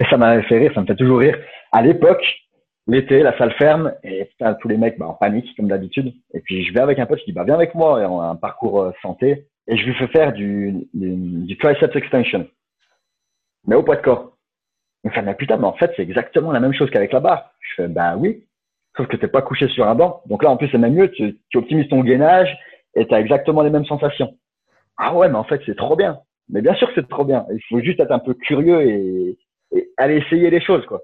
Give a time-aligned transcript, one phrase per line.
[0.00, 1.38] Et ça m'a fait rire, ça me fait toujours rire.
[1.72, 2.24] À l'époque,
[2.86, 4.28] l'été, la salle ferme et
[4.60, 6.12] tous les mecs bah, en panique comme d'habitude.
[6.34, 8.20] Et puis je vais avec un pote, je dis bah viens avec moi, et on
[8.20, 12.48] a un parcours euh, santé et je lui fais faire du, du, du triceps extension,
[13.66, 14.36] mais au poids de corps.
[15.04, 17.20] Il me fait mais putain, mais en fait c'est exactement la même chose qu'avec la
[17.20, 17.52] barre.
[17.60, 18.44] Je fais bah oui,
[18.96, 20.22] sauf que t'es pas couché sur un banc.
[20.26, 22.56] Donc là en plus c'est même mieux, tu, tu optimises ton gainage
[22.96, 24.34] et tu as exactement les mêmes sensations.
[24.96, 26.20] Ah ouais, mais en fait c'est trop bien.
[26.48, 27.46] Mais bien sûr que c'est trop bien.
[27.52, 29.38] Il faut juste être un peu curieux et,
[29.72, 31.00] et aller essayer les choses quoi.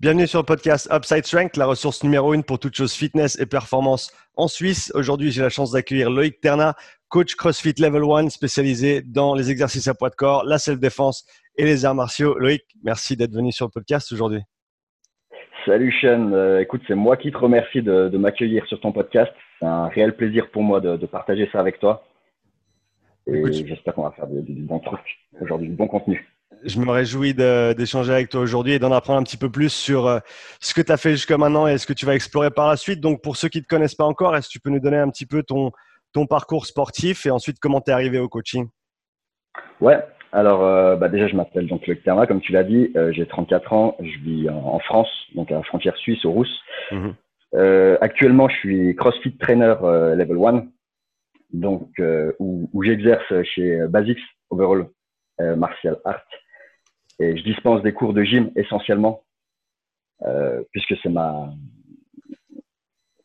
[0.00, 3.44] Bienvenue sur le podcast Upside Strength, la ressource numéro une pour toute chose fitness et
[3.44, 4.90] performance en Suisse.
[4.94, 6.74] Aujourd'hui, j'ai la chance d'accueillir Loïc Terna,
[7.10, 11.26] coach CrossFit Level 1 spécialisé dans les exercices à poids de corps, la self-défense
[11.58, 12.34] et les arts martiaux.
[12.38, 14.40] Loïc, merci d'être venu sur le podcast aujourd'hui.
[15.66, 19.30] Salut Sean, euh, écoute, c'est moi qui te remercie de, de m'accueillir sur ton podcast.
[19.58, 22.06] C'est un réel plaisir pour moi de, de partager ça avec toi.
[23.32, 25.00] Et j'espère qu'on va faire du, du bon truc
[25.40, 26.26] aujourd'hui, du bon contenu
[26.64, 30.06] je me réjouis d'échanger avec toi aujourd'hui et d'en apprendre un petit peu plus sur
[30.06, 30.18] euh,
[30.60, 32.76] ce que tu as fait jusqu'à maintenant et ce que tu vas explorer par la
[32.76, 33.00] suite.
[33.00, 34.98] Donc, pour ceux qui ne te connaissent pas encore, est-ce que tu peux nous donner
[34.98, 35.72] un petit peu ton,
[36.12, 38.68] ton parcours sportif et ensuite comment tu es arrivé au coaching?
[39.80, 39.98] Ouais,
[40.32, 42.92] alors euh, bah déjà, je m'appelle donc Luc Terma, comme tu l'as dit.
[42.96, 46.60] Euh, j'ai 34 ans, je vis en, France, donc à la frontière suisse, au Rousse.
[46.92, 47.14] Mhm.
[48.00, 50.66] actuellement, je suis CrossFit Trainer Level 1,
[51.52, 51.90] donc,
[52.38, 54.88] où, où j'exerce chez Basics Overall
[55.56, 56.24] Martial Art
[57.20, 59.22] et je dispense des cours de gym essentiellement,
[60.22, 61.52] euh, puisque c'est ma,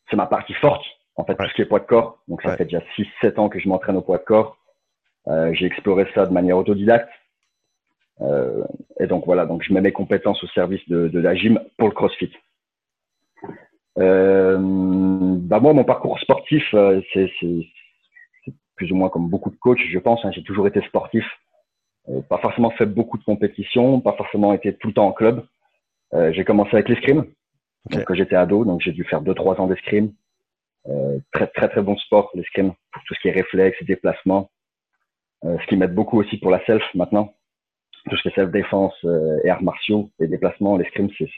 [0.09, 2.21] c'est ma partie forte, en fait, tout ce qui est poids de corps.
[2.27, 2.81] Donc, ça fait déjà
[3.23, 4.57] 6-7 ans que je m'entraîne au poids de corps.
[5.27, 7.09] Euh, j'ai exploré ça de manière autodidacte.
[8.21, 8.63] Euh,
[8.99, 11.87] et donc, voilà, donc je mets mes compétences au service de, de la gym pour
[11.87, 12.31] le CrossFit.
[13.97, 17.31] Euh, bah moi, mon parcours sportif, euh, c'est
[18.75, 20.23] plus ou moins comme beaucoup de coachs, je pense.
[20.25, 21.25] Hein, j'ai toujours été sportif.
[22.09, 25.45] Euh, pas forcément fait beaucoup de compétitions, pas forcément été tout le temps en club.
[26.13, 27.25] Euh, j'ai commencé avec l'escrime
[28.05, 30.13] quand j'étais ado, donc j'ai dû faire deux trois ans d'escrime.
[30.87, 34.51] Euh, très très très bon sport l'escrime pour tout ce qui est réflexe déplacement.
[35.43, 37.33] Euh, ce qui m'aide beaucoup aussi pour la self maintenant.
[38.09, 41.29] Tout ce qui est self défense euh, et arts martiaux et déplacements, l'escrime c'est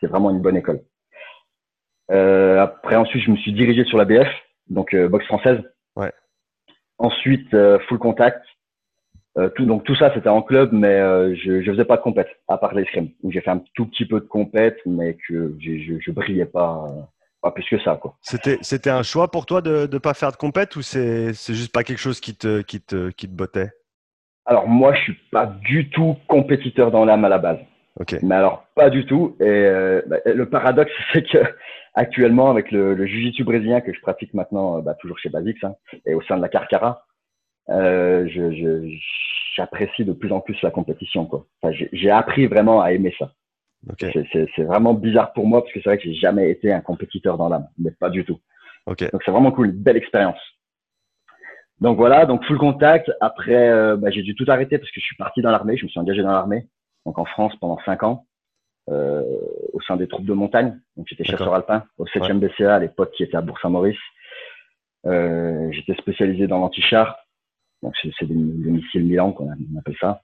[0.00, 0.82] c'est vraiment une bonne école.
[2.10, 4.28] Euh, après ensuite je me suis dirigé sur la BF,
[4.68, 5.62] donc boxe française.
[7.02, 7.54] Ensuite
[7.88, 8.42] full contact,
[9.38, 12.02] euh, tout, donc tout ça c'était en club, mais euh, je je faisais pas de
[12.02, 13.08] compète à part l'escrime.
[13.22, 16.86] Où j'ai fait un tout petit peu de compète, mais que je, je brillais pas,
[17.40, 17.98] pas plus que ça.
[18.20, 21.82] C'était un choix pour toi de de pas faire de compète ou c'est juste pas
[21.82, 23.70] quelque chose qui te qui te qui te bottait?
[24.44, 27.58] Alors moi je suis pas du tout compétiteur dans l'âme à la base.
[28.00, 28.18] Ok.
[28.22, 29.36] Mais alors pas du tout.
[29.40, 31.38] Et euh, bah, le paradoxe c'est que
[31.94, 35.74] actuellement avec le, le jiu-jitsu brésilien que je pratique maintenant, bah, toujours chez Basics hein,
[36.06, 37.04] et au sein de la Carcara,
[37.68, 38.96] euh, je,
[39.56, 41.26] j'apprécie de plus en plus la compétition.
[41.26, 41.46] Quoi.
[41.60, 43.32] Enfin, j'ai, appris vraiment à aimer ça.
[43.90, 44.12] Okay.
[44.32, 47.36] C'est, vraiment bizarre pour moi parce que c'est vrai que j'ai jamais été un compétiteur
[47.36, 48.38] dans l'âme, mais pas du tout.
[48.86, 49.08] Okay.
[49.12, 50.40] Donc c'est vraiment cool, une belle expérience.
[51.80, 53.10] Donc voilà, donc full contact.
[53.20, 55.76] Après, euh, bah, j'ai dû tout arrêter parce que je suis parti dans l'armée.
[55.76, 56.68] Je me suis engagé dans l'armée,
[57.06, 58.26] donc en France pendant cinq ans,
[58.88, 59.22] euh,
[59.72, 60.80] au sein des troupes de montagne.
[61.02, 62.48] Donc j'étais chasseur alpin au 7e ouais.
[62.48, 63.98] BCA à l'époque qui était à Bourg-Saint-Maurice.
[65.04, 67.18] Euh, j'étais spécialisé dans l'anti-char
[67.82, 70.22] donc c'est des, des, missiles Milan qu'on appelle ça.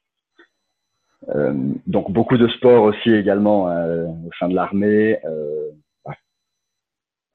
[1.31, 1.53] Euh,
[1.89, 5.19] donc beaucoup de sport aussi également euh, au sein de l'armée.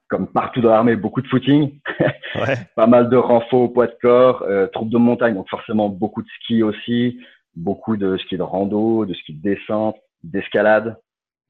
[0.08, 2.56] Comme partout dans l'armée, beaucoup de footing, ouais.
[2.76, 6.28] pas mal de renfort au poids de corps, troupes de montagne, donc forcément beaucoup de
[6.40, 7.20] ski aussi,
[7.56, 10.96] beaucoup de ski de rando, de ski de descente, d'escalade,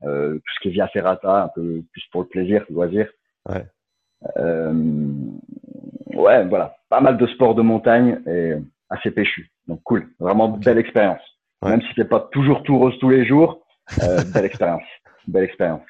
[0.02, 3.08] euh, tout ce qui est via ferrata, un peu plus pour le plaisir, le loisir.
[3.48, 3.64] Ouais.
[4.36, 4.72] Euh,
[6.14, 8.54] ouais, voilà, pas mal de sports de montagne et
[8.90, 9.50] assez péchu.
[9.68, 11.22] Donc cool, vraiment belle expérience.
[11.62, 11.70] Ouais.
[11.70, 13.64] Même si c'est pas toujours tout rose tous les jours,
[14.02, 14.82] euh, belle expérience,
[15.26, 15.82] belle expérience.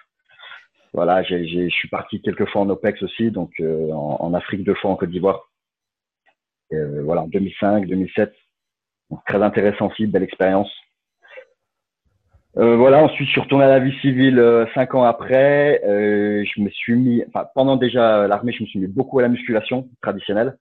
[0.92, 4.76] Voilà, je suis parti quelques fois en OPEX aussi, donc euh, en, en, Afrique deux
[4.76, 5.50] fois en Côte d'Ivoire.
[6.72, 8.32] Euh, voilà, en 2005, 2007.
[9.10, 10.70] Donc, très intéressant aussi, belle expérience.
[12.56, 15.82] Euh, voilà, ensuite je suis retourné à la vie civile euh, cinq ans après.
[15.84, 19.22] Euh, je me suis mis, enfin pendant déjà l'armée, je me suis mis beaucoup à
[19.22, 20.56] la musculation traditionnelle.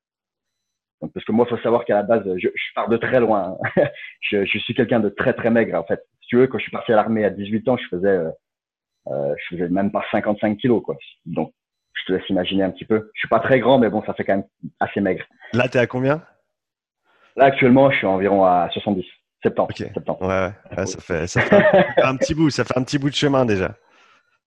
[1.02, 3.58] Donc, parce que moi, faut savoir qu'à la base, je, je, pars de très loin.
[4.22, 6.02] je, je, suis quelqu'un de très très maigre en fait.
[6.22, 8.20] Si tu veux, quand je suis parti à l'armée à 18 ans, je faisais,
[9.08, 10.96] euh, je faisais même pas 55 kilos quoi.
[11.26, 11.54] Donc,
[11.94, 13.12] je te laisse imaginer un petit peu.
[13.14, 14.48] Je suis pas très grand, mais bon, ça fait quand même
[14.80, 15.26] assez maigre.
[15.54, 16.24] Là, t'es à combien?
[17.36, 19.06] Là, actuellement, je suis environ à 70.
[19.44, 19.84] 70.
[19.84, 19.94] Okay.
[19.94, 20.26] 70.
[20.26, 23.10] Ouais, ouais, ça fait, ça fait un, un, petit bout, ça fait un petit bout
[23.10, 23.76] de chemin déjà.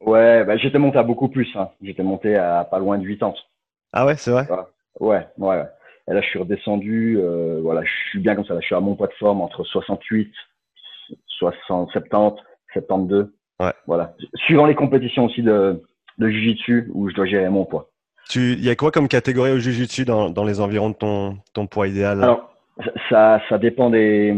[0.01, 1.49] Ouais, bah, j'étais monté à beaucoup plus.
[1.55, 1.71] Hein.
[1.83, 3.35] J'étais monté à pas loin de 80.
[3.93, 4.47] Ah ouais, c'est vrai?
[5.01, 5.65] Ouais, ouais, ouais.
[6.09, 7.19] Et là, je suis redescendu.
[7.19, 8.55] Euh, voilà, je suis bien comme ça.
[8.55, 10.33] Là, je suis à mon poids de forme entre 68,
[11.39, 13.33] 60, 70, 72.
[13.59, 13.73] Ouais.
[13.87, 14.15] Voilà.
[14.35, 15.83] Suivant les compétitions aussi de,
[16.19, 17.91] de Jiu-Jitsu où je dois gérer mon poids.
[18.35, 21.67] Il y a quoi comme catégorie au Jiu-Jitsu dans, dans, les environs de ton, ton
[21.67, 22.23] poids idéal?
[22.23, 22.56] Alors,
[23.09, 24.35] ça, ça dépend des,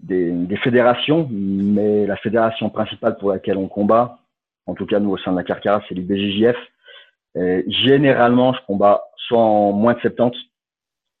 [0.00, 4.18] des, des, fédérations, mais la fédération principale pour laquelle on combat,
[4.66, 6.56] en tout cas nous au sein de la Carcara, c'est l'IBJJF.
[7.66, 10.38] généralement, je combats soit en moins de 70,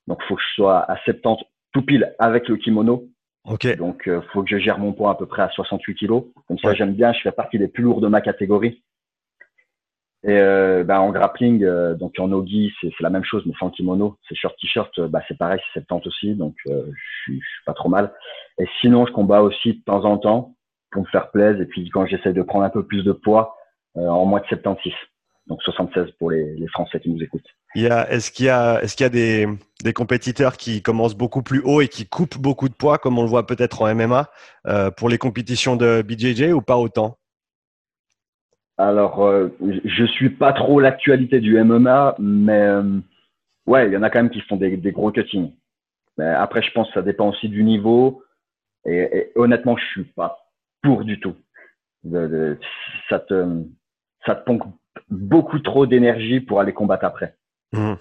[0.06, 3.04] donc il faut que je sois à 70 tout pile avec le kimono.
[3.44, 3.76] Ok.
[3.76, 6.24] Donc il euh, faut que je gère mon poids à peu près à 68 kilos.
[6.46, 8.82] Comme ça, j'aime bien, je fais partie des plus lourds de ma catégorie.
[10.28, 13.70] Et euh, ben, en grappling, euh, donc en nogi, c'est la même chose, mais sans
[13.70, 14.18] kimono.
[14.28, 17.88] C'est short t-shirt, bah, c'est pareil, c'est 70 aussi, donc suis, je, suis, pas trop
[17.88, 18.12] mal.
[18.60, 20.54] Et sinon, je combats aussi de temps en temps
[20.90, 21.62] pour me faire plaisir.
[21.62, 23.56] Et puis quand j'essaie de prendre un peu plus de poids,
[23.94, 24.92] en moins de 76
[25.48, 27.48] donc 76 pour les, les, Français qui nous écoutent.
[27.74, 29.48] Est-ce qu'il y a, est-ce qu'il y a des,
[29.82, 33.22] des, compétiteurs qui commencent beaucoup plus haut et qui coupent beaucoup de poids, comme on
[33.22, 34.30] le voit peut-être en MMA,
[34.66, 37.18] euh, pour les compétitions de BJJ ou pas autant?
[38.78, 39.48] Alors, euh,
[39.84, 43.00] je suis pas trop l'actualité du MMA, mais euh,
[43.66, 45.52] ouais, il y en a quand même qui font des, des, gros cuttings.
[46.16, 48.22] Mais après, je pense que ça dépend aussi du niveau.
[48.86, 50.38] Et, et honnêtement, je suis pas
[50.82, 51.34] pour du tout.
[52.04, 52.58] De, de,
[53.08, 53.64] ça te,
[54.24, 54.62] ça te pompe
[55.10, 57.34] beaucoup trop d'énergie pour aller combattre après.
[57.72, 57.94] Mmh.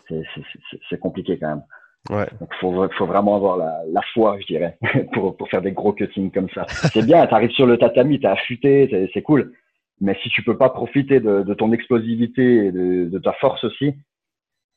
[0.90, 1.64] C'est compliqué quand même.
[2.10, 2.28] Ouais.
[2.40, 4.78] Donc faut, faut vraiment avoir la, la foi, je dirais,
[5.14, 6.66] pour, pour faire des gros cuttings comme ça.
[6.68, 9.54] C'est bien, tu arrives sur le tatami, tu as affûté, c'est cool.
[10.00, 13.64] Mais si tu peux pas profiter de, de ton explosivité et de, de, ta force
[13.64, 13.96] aussi,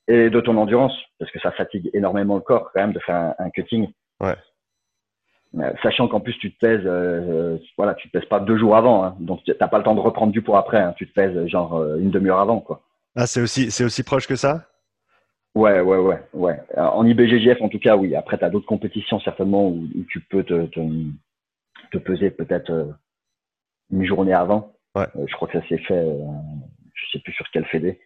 [0.09, 3.17] et de ton endurance, parce que ça fatigue énormément le corps quand même de faire
[3.17, 3.89] un, un cutting.
[4.21, 4.37] Ouais.
[5.59, 8.77] Euh, sachant qu'en plus tu te pèses, euh, voilà, tu te pèses pas deux jours
[8.77, 10.79] avant, hein, donc t'as pas le temps de reprendre du poids après.
[10.79, 12.83] Hein, tu te pèses genre euh, une demi-heure avant, quoi.
[13.17, 14.67] Ah, c'est aussi, c'est aussi proche que ça?
[15.57, 16.61] Ouais, ouais, ouais, ouais.
[16.77, 18.15] En IBGGF, en tout cas, oui.
[18.15, 20.81] Après, tu as d'autres compétitions certainement où, tu peux te, te,
[21.91, 22.95] te peser peut-être
[23.91, 24.73] une journée avant.
[24.97, 25.07] Ouais.
[25.27, 26.05] je crois que ça s'est fait,
[26.95, 28.01] je sais plus sur quel fédé.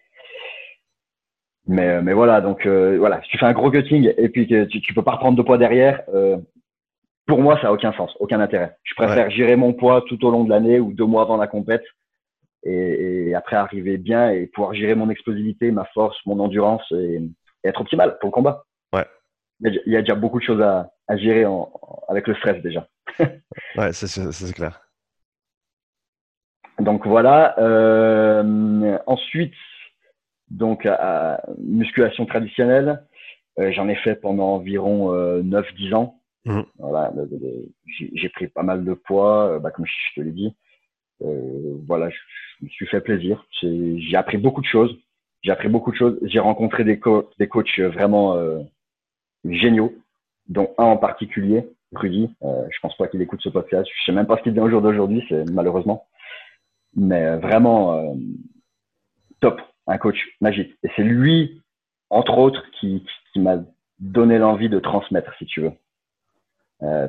[1.67, 4.81] Mais, mais voilà, donc voilà, si tu fais un gros cutting et puis que tu,
[4.83, 6.03] tu peux pas reprendre de poids derrière,
[7.27, 8.77] pour moi, ça n'a aucun sens, aucun intérêt.
[8.83, 11.47] Je préfère gérer mon poids tout au long de l'année ou deux mois avant la
[11.47, 11.85] compète
[12.65, 17.21] et, et, après arriver bien et pouvoir gérer mon explosivité, ma force, mon endurance et,
[17.65, 18.65] être optimal pour le combat.
[18.93, 19.07] Ouais.
[19.61, 21.73] Il y a déjà beaucoup de choses à, à gérer en,
[22.09, 22.87] avec le stress déjà.
[23.77, 24.84] ouais, c'est clair.
[26.81, 27.59] Donc voilà.
[27.59, 29.55] Euh, ensuite,
[30.50, 33.05] donc à, musculation traditionnelle,
[33.59, 36.21] euh, j'en ai fait pendant environ euh, 9-10 ans.
[36.44, 36.61] Mmh.
[36.79, 37.12] Voilà,
[37.88, 40.55] j'ai pris pas mal de poids, euh, bah, comme je te l'ai dit.
[41.23, 43.47] Euh, voilà, je, me suis fait plaisir.
[43.62, 44.97] J'ai appris beaucoup de choses.
[45.43, 46.19] J'ai appris beaucoup de choses.
[46.23, 48.61] J'ai rencontré des, co des coachs vraiment euh,
[49.44, 49.94] géniaux,
[50.49, 52.31] dont un en particulier, Rudy.
[52.43, 53.88] Euh, je pense pas qu'il écoute ce podcast.
[53.99, 56.06] Je sais même pas ce qu'il dit au jour d'aujourd'hui, c'est malheureusement.
[56.96, 58.14] Mais euh, vraiment euh,
[59.41, 60.75] top, un coach magique.
[60.82, 61.62] Et c'est lui,
[62.11, 63.58] entre autres, qui, qui m'a
[63.99, 65.73] donné l'envie de transmettre, si tu veux.
[66.82, 67.08] Euh,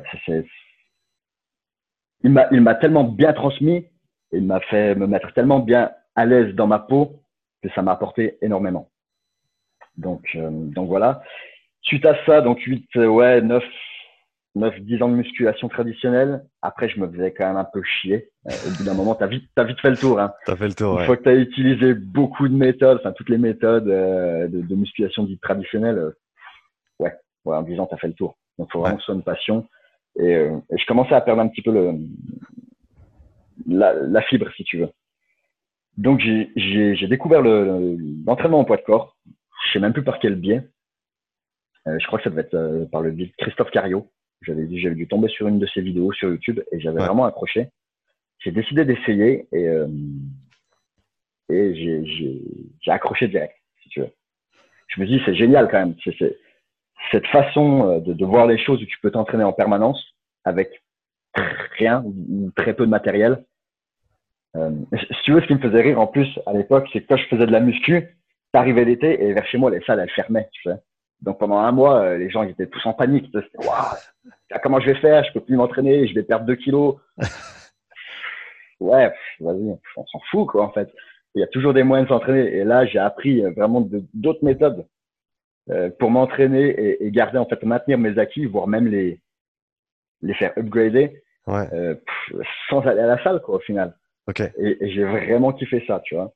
[2.22, 3.86] il m'a, il m'a tellement bien transmis,
[4.32, 7.20] il m'a fait me mettre tellement bien à l'aise dans ma peau
[7.62, 8.90] que ça m'a apporté énormément.
[9.96, 11.22] Donc, euh, donc voilà.
[11.82, 13.62] Suite à ça, donc 8, euh, ouais, 9,
[14.56, 16.44] 9, 10 ans de musculation traditionnelle.
[16.62, 18.30] Après, je me faisais quand même un peu chier.
[18.44, 20.18] au bout d'un moment, t'as vite, t'as vite fait le tour.
[20.18, 20.32] Hein.
[20.46, 20.98] T'as fait le tour.
[20.98, 25.24] Une fois que t'as utilisé beaucoup de méthodes, enfin toutes les méthodes de, de, musculation
[25.24, 26.12] dites traditionnelles,
[26.98, 27.12] ouais,
[27.44, 28.36] ouais, en 10 ans, t'as fait le tour.
[28.58, 29.68] Donc, il faut vraiment que ce soit une passion.
[30.20, 31.92] Euh, et, je commençais à perdre un petit peu le,
[33.66, 34.88] la, la fibre, si tu veux.
[35.98, 39.16] Donc, j'ai découvert l'entraînement le, en poids de corps.
[39.66, 40.62] Je sais même plus par quel biais.
[41.86, 44.10] Euh, je crois que ça devait être euh, par le biais de Christophe Cario.
[44.42, 47.68] J'avais dû, dû tomber sur une de ses vidéos sur YouTube et j'avais vraiment accroché.
[48.38, 49.88] J'ai décidé d'essayer et, euh,
[51.48, 54.10] et j'ai accroché direct, si tu veux.
[54.88, 55.94] Je me dis, c'est génial quand même.
[56.04, 56.38] C'est
[57.10, 60.14] cette façon euh, de, de, voir les choses où tu peux t'entraîner en permanence
[60.44, 60.82] avec
[61.78, 63.44] rien ou très peu de matériel.
[64.56, 67.06] Euh, si tu veux, ce qui me faisait rire en plus à l'époque, c'est que
[67.06, 68.16] quand je faisais de la muscu,
[68.52, 70.76] t'arrivais l'été et vers chez moi, les salles, elles fermaient, tu sais.
[71.22, 73.30] Donc pendant un mois, euh, les gens ils étaient tous en panique.
[73.32, 75.24] C'était, waouh, comment je vais faire?
[75.24, 76.96] Je peux plus m'entraîner, je vais perdre deux kilos.
[78.80, 80.90] ouais, vas-y, on s'en fout quoi en fait.
[81.36, 82.56] Il y a toujours des moyens de s'entraîner.
[82.56, 84.86] Et là, j'ai appris vraiment d'autres méthodes
[85.68, 89.20] euh, pour m'entraîner et, et, garder, en fait, maintenir mes acquis, voire même les,
[90.22, 91.68] les faire upgrader ouais.
[91.74, 91.94] euh,
[92.70, 93.94] sans aller à la salle, quoi, au final.
[94.28, 94.48] Okay.
[94.58, 96.32] Et, et j'ai vraiment kiffé ça, tu vois.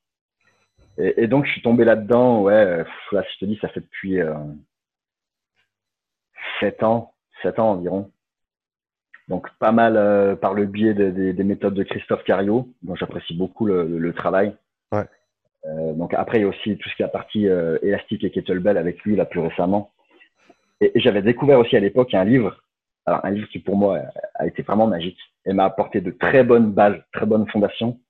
[0.98, 3.80] Et, et, donc, je suis tombé là-dedans, ouais, là, si je te dis, ça fait
[3.80, 4.34] depuis, euh,
[6.60, 7.12] 7 ans,
[7.42, 8.10] 7 ans environ.
[9.28, 13.64] Donc pas mal euh, par le biais des méthodes de Christophe Cario, dont j'apprécie beaucoup
[13.64, 14.56] le, travail.
[14.92, 15.04] Ouais.
[15.66, 18.24] Euh, donc après, il y a aussi tout ce qui est la partie euh, élastique
[18.24, 19.92] et kettlebell avec lui, là, plus récemment.
[20.80, 22.56] Et, j'avais découvert aussi à l'époque un livre,
[23.06, 24.00] alors un livre qui pour moi
[24.34, 28.00] a été vraiment magique et m'a apporté de très bonnes bases, très bonnes fondations.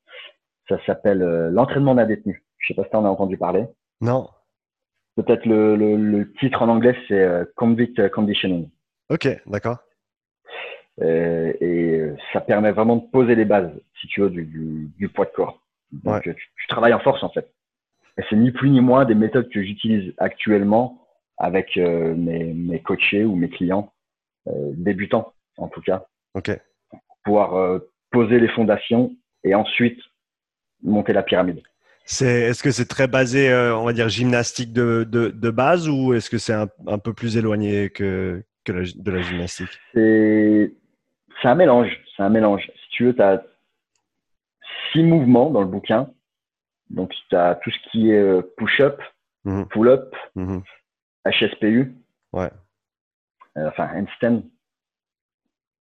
[0.71, 1.19] Ça s'appelle
[1.53, 2.43] L'entraînement d'un détenu.
[2.59, 3.67] Je sais pas si tu en as entendu parler.
[4.01, 4.29] Non.
[5.17, 8.69] Peut-être le, le, titre en anglais, c'est Convict Conditioning.
[9.11, 9.79] Ok, d'accord.
[11.03, 15.25] Euh, et ça permet vraiment de poser les bases, si tu veux, du, du, poids
[15.25, 15.61] de corps.
[15.93, 17.53] Donc, tu, travailles en force, en fait.
[18.19, 21.07] Et c'est ni plus ni moins des méthodes que j'utilise actuellement
[21.39, 23.93] avec euh, mes, mes, coachés ou mes clients,
[24.49, 26.05] euh, débutants, en tout cas.
[26.35, 26.51] OK.
[26.91, 29.13] Pour pouvoir poser les fondations
[29.45, 30.01] et ensuite
[30.83, 31.63] monter la pyramide.
[32.13, 36.13] C'est, est-ce que c'est très basé, on va dire, gymnastique de, de, de base ou
[36.13, 39.69] est-ce que c'est un, un, peu plus éloigné que, que de la gymnastique?
[39.95, 40.73] C'est
[41.41, 41.91] c'est un mélange.
[42.17, 42.67] C'est un mélange.
[42.67, 43.43] Si tu veux, tu as
[44.93, 46.11] six mouvements dans le bouquin.
[46.91, 49.01] Donc, tu as tout ce qui est euh, push-up,
[49.45, 49.67] mhm.
[49.69, 50.15] pull-up,
[51.25, 51.85] HSPU.
[51.85, 51.95] Mhm.
[52.33, 52.51] Ouais.
[53.57, 54.43] Euh, enfin, handstand.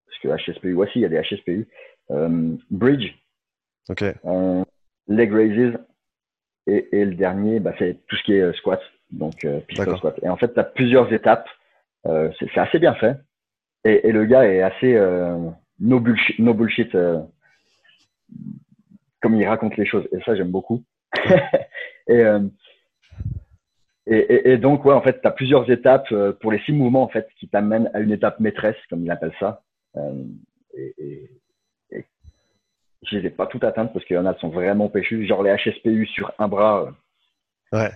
[0.06, 1.68] Parce que HSPU, voici, il y a des HSPU.
[2.12, 3.14] Euh, bridge.
[3.90, 4.04] OK.
[5.08, 5.78] leg raises.
[6.70, 8.82] Et, et le dernier, bah, c'est tout ce qui est squat.
[9.12, 10.20] Donc, pistol squat.
[10.24, 11.48] Et en fait, tu as plusieurs étapes.
[12.04, 13.18] c'est assez bien fait.
[13.86, 15.38] Et, le gars est assez euh,
[15.80, 17.22] no bullshit, no bullshit euh,
[19.22, 20.08] comme il raconte les choses.
[20.12, 20.84] Et ça, j'aime beaucoup.
[22.12, 22.42] Euh,
[24.08, 26.12] et, et, et, donc, ouais, en fait, tu as plusieurs étapes
[26.42, 29.32] pour les six mouvements en fait, qui t'amènent à une étape maîtresse, comme il appelle
[29.40, 29.62] ça.
[30.76, 31.30] et,
[33.10, 35.26] je les ai pas toutes atteintes parce qu'il y en a qui sont vraiment péchus.
[35.28, 36.90] Genre les HSPU sur un bras.
[37.72, 37.92] ouais.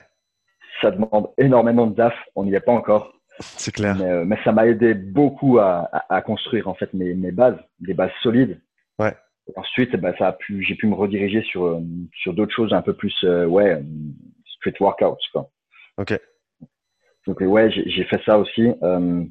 [0.82, 2.16] Ça demande énormément de DAF.
[2.36, 3.14] On n'y est pas encore.
[3.40, 3.96] C'est clair.
[3.98, 7.94] Mais, mais ça m'a aidé beaucoup à, à, construire en fait mes, mes, bases, des
[7.94, 8.60] bases solides.
[9.00, 9.16] Ouais.
[9.56, 11.80] ensuite, bah, ça a pu, j'ai pu me rediriger sur euh,
[12.14, 13.82] sur d'autres choses un peu plus, euh, ouais,
[14.46, 15.50] street workouts quoi.
[15.98, 16.20] Ok.
[17.28, 18.72] Donc ouais, j'ai fait ça aussi.
[18.84, 19.24] Euh,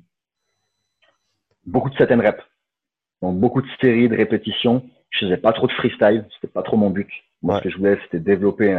[1.66, 2.40] beaucoup de set and rep.
[3.20, 4.82] Donc beaucoup de séries, de répétitions.
[5.12, 7.08] Je faisais pas trop de freestyle, c'était pas trop mon but.
[7.42, 8.70] Moi, ce que je voulais, c'était développer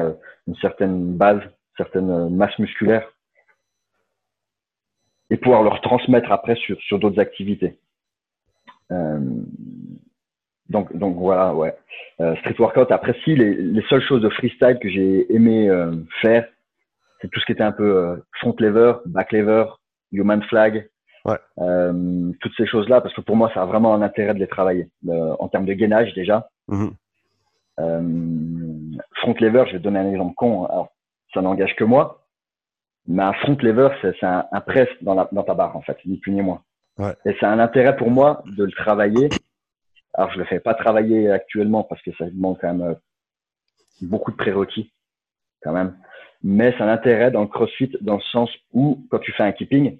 [0.48, 3.08] une certaine base, une certaine masse musculaire
[5.30, 7.78] et pouvoir leur transmettre après sur, sur d'autres activités.
[8.92, 9.20] Euh,
[10.70, 11.76] donc, donc voilà, ouais.
[12.22, 15.92] Euh, street workout, après, si, les, les seules choses de freestyle que j'ai aimé euh,
[16.22, 16.48] faire,
[17.22, 19.66] c'est tout ce qui était un peu euh, front lever, back lever,
[20.12, 20.88] human flag,
[21.26, 21.38] ouais.
[21.60, 24.48] Euh, toutes ces choses-là, parce que pour moi, ça a vraiment un intérêt de les
[24.48, 26.50] travailler en termes de gainage déjà.
[26.70, 26.94] Mm-hmm.
[29.16, 30.64] front lever, je vais donner un exemple con.
[30.64, 30.68] Hein.
[30.72, 30.90] Alors,
[31.34, 32.24] ça n'engage que moi,
[33.08, 35.98] mais un front lever, c'est un, un, press dans, la, dans ta barre, en fait,
[36.06, 36.62] ni plus ni moins.
[36.98, 37.14] Ouais.
[37.26, 39.30] Et c'est un intérêt pour moi de le travailler.
[40.14, 42.96] Alors, je le fais pas travailler actuellement parce que ça demande quand même euh,
[44.02, 44.94] beaucoup de prérequis,
[45.62, 45.98] quand même.
[46.44, 49.52] Mais c'est un intérêt dans le crossfit dans le sens où, quand tu fais un
[49.54, 49.98] keeping,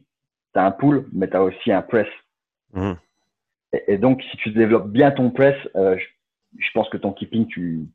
[0.54, 2.08] tu as un pull, mais tu as aussi un press.
[2.74, 2.94] Mmh.
[3.74, 6.06] Et, et, donc, si tu développes bien ton press, euh, je,
[6.60, 7.88] je, pense que ton keeping, tu,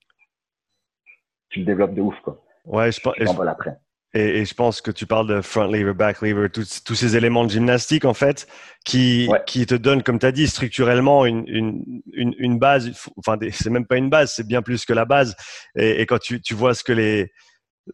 [1.51, 2.43] tu le développes de ouf, quoi.
[2.65, 3.15] Ouais, je pense.
[3.47, 3.79] après.
[4.15, 7.17] Et, et, je pense que tu parles de front lever, back lever, tous, tous ces
[7.17, 8.47] éléments de gymnastique en fait,
[8.85, 9.43] qui, ouais.
[9.47, 12.91] qui te donnent, comme tu as dit, structurellement une, une, une, une base.
[13.19, 15.37] Enfin, c'est même pas une base, c'est bien plus que la base.
[15.77, 17.31] Et, et quand tu, tu, vois ce que les,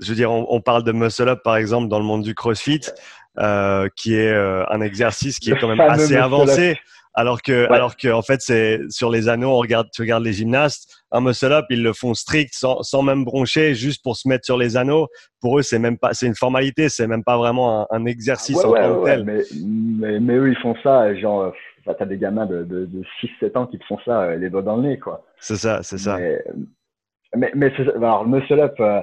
[0.01, 2.35] je veux dire, on, on, parle de muscle up par exemple dans le monde du
[2.35, 2.83] CrossFit,
[3.39, 6.79] euh, qui est euh, un exercice qui est quand même assez avancé.
[7.17, 7.75] Alors que, ouais.
[7.75, 11.21] alors que, en fait, c'est sur les anneaux, on regarde, tu regardes les gymnastes, un
[11.21, 14.77] muscle-up, ils le font strict, sans, sans, même broncher, juste pour se mettre sur les
[14.77, 15.07] anneaux.
[15.41, 18.57] Pour eux, c'est même pas, c'est une formalité, c'est même pas vraiment un, un exercice
[18.57, 19.25] ouais, en ouais, tant que tel.
[19.25, 21.53] Mais, mais, mais, eux, ils font ça, genre,
[21.87, 23.03] bah, t'as des gamins de, de, de
[23.43, 25.25] 6-7 ans qui te font ça, euh, les doigts dans le nez, quoi.
[25.39, 26.17] C'est ça, c'est ça.
[26.17, 26.43] Mais,
[27.37, 29.01] mais, mais alors, muscle-up, euh,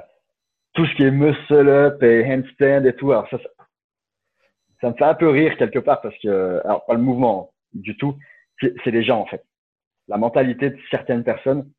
[0.74, 3.38] tout ce qui est muscle-up et handstand et tout, alors ça,
[4.82, 7.96] ça, me fait un peu rire quelque part parce que, alors, pas le mouvement, du
[7.98, 8.18] tout.
[8.60, 9.44] C'est les gens, en fait.
[10.08, 11.72] La mentalité de certaines personnes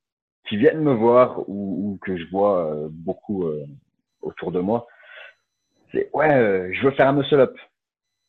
[0.48, 3.64] qui viennent me voir ou, ou que je vois euh, beaucoup euh,
[4.22, 4.86] autour de moi,
[5.92, 7.56] c'est ouais, euh, je veux faire un muscle-up.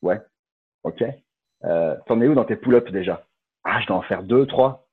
[0.02, 0.20] Ouais,
[0.84, 1.02] ok.
[1.64, 3.26] Euh, T'en es où dans tes pull-ups déjà?
[3.64, 4.86] Ah, je dois en faire deux, trois.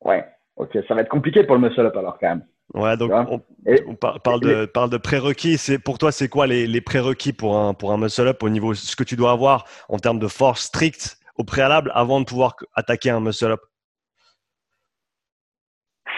[0.00, 0.24] Ouais,
[0.56, 0.78] ok.
[0.86, 2.46] Ça va être compliqué pour le muscle-up alors quand même.
[2.74, 5.56] Ouais, donc on, parle de, parle de prérequis.
[5.56, 8.50] C'est pour toi, c'est quoi les, les prérequis pour un pour un muscle up au
[8.50, 12.26] niveau ce que tu dois avoir en termes de force stricte au préalable avant de
[12.26, 13.60] pouvoir attaquer un muscle up?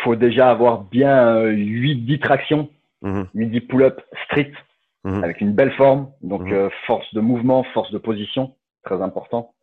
[0.02, 2.68] Faut déjà avoir bien 8-10 tractions,
[3.02, 3.26] mm -hmm.
[3.34, 4.56] 8-10 pull-up stricts
[5.04, 5.22] mhm.
[5.24, 6.52] avec une belle forme, donc mhm.
[6.52, 9.54] euh, force de mouvement, force de position, très important.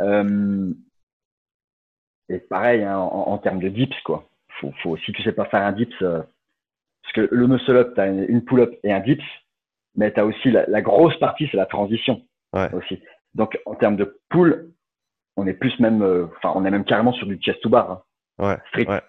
[0.00, 0.72] Euh,
[2.28, 4.28] et pareil hein, en, termes de dips, quoi.
[4.60, 6.22] Faut, faut, si tu sais pas faire un dips, euh,
[7.02, 9.22] parce que le muscle up, tu as une pull-up et un dips,
[9.94, 12.22] mais tu as aussi la, grosse partie, c'est la transition
[12.72, 13.00] aussi.
[13.34, 14.70] Donc en termes de pull,
[15.36, 16.02] on est plus même,
[16.36, 17.90] enfin, on est même carrément sur du chest to bar.
[17.90, 18.02] Hein.
[18.38, 18.56] Ouais.
[18.68, 18.90] Strict.
[18.90, 19.02] Ouais.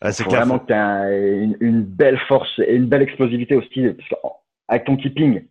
[0.00, 1.12] Ah, c'est vraiment que tu as
[1.60, 3.86] une, belle force et une belle explosivité aussi.
[3.88, 5.46] Parce avec ton keeping,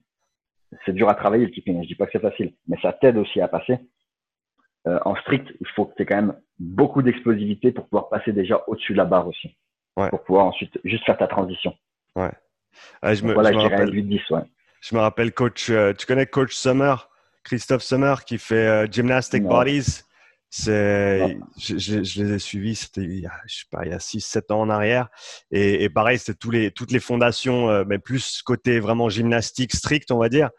[0.86, 1.82] c'est dur à travailler le keeping.
[1.82, 3.78] Je dis pas que c'est facile, mais ça t'aide aussi à passer.
[4.88, 8.32] Euh, en strict, il faut que tu aies quand même beaucoup d'explosivité pour pouvoir passer
[8.32, 9.56] déjà au-dessus de la barre aussi.
[9.96, 10.10] Ouais.
[10.10, 11.74] Pour pouvoir ensuite juste faire ta transition.
[12.16, 12.32] Ouais.
[13.02, 14.42] Ah, je me, voilà, je, me rappelle, 8, 10, ouais.
[14.82, 17.10] je me rappelle, coach, euh, tu connais coach Summer,
[17.44, 20.04] Christophe Summer, qui fait euh, Gymnastic Bodies.
[20.54, 23.94] C'est, je, je, les ai suivis, c'était il y a, je sais pas, il y
[23.94, 25.08] a 6-7 ans en arrière.
[25.50, 29.74] Et, et pareil, c'était tous les, toutes les fondations, euh, mais plus côté vraiment gymnastique
[29.74, 30.50] strict, on va dire.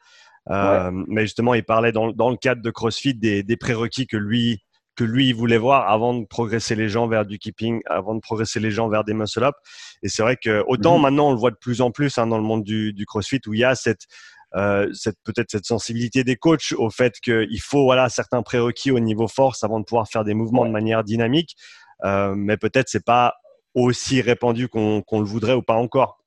[0.51, 4.17] Euh, Mais justement, il parlait dans, dans, le cadre de CrossFit des, des prérequis que
[4.17, 4.61] lui,
[4.97, 8.21] que lui il voulait voir avant de progresser les gens vers du keeping, avant de
[8.21, 9.55] progresser les gens vers des muscle up.
[10.03, 12.27] Et c'est vrai que autant mmh maintenant on le voit de plus en plus hein,
[12.27, 14.07] dans le monde du, du CrossFit où il y a cette
[14.55, 19.01] euh, cette peut-être cette sensibilité des coachs au fait qu'il faut voilà certains prérequis au
[19.01, 21.57] niveau force avant de pouvoir faire des mouvements de manière dynamique,
[22.05, 23.35] euh, mais peut-être c'est pas
[23.75, 26.22] aussi répandu qu'on le voudrait ou pas encore.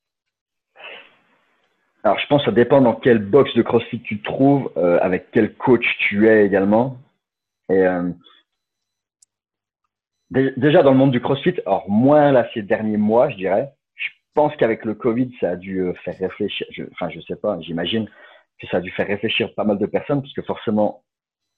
[2.05, 4.99] Alors je pense que ça dépend dans quelle box de CrossFit tu te trouves, euh,
[5.01, 6.97] avec quel coach tu es également.
[7.69, 7.83] Et
[10.29, 14.09] déjà dans le monde du CrossFit, alors moins là ces derniers mois, je dirais, je
[14.33, 17.59] pense qu'avec le Covid, ça a dû euh, faire réfléchir, je, enfin, je sais pas,
[17.61, 18.07] j'imagine
[18.59, 21.03] que ça a dû faire réfléchir pas mal de personnes, parce que forcément,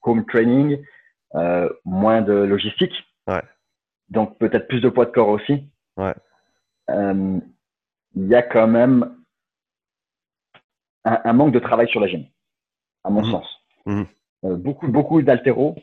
[0.03, 0.81] home training,
[1.35, 2.93] euh, moins de logistique.
[3.27, 3.41] Ouais.
[4.09, 5.67] Donc, peut-être plus de poids de corps aussi.
[5.97, 6.13] Ouais.
[6.89, 7.39] Euh,
[8.15, 9.16] il y a quand même
[11.23, 12.25] un, manque de travail sur la gym,
[13.03, 13.31] à mon mmh.
[13.31, 13.63] sens.
[13.85, 14.03] Mmh.
[14.43, 15.75] beaucoup, beaucoup d'altéro,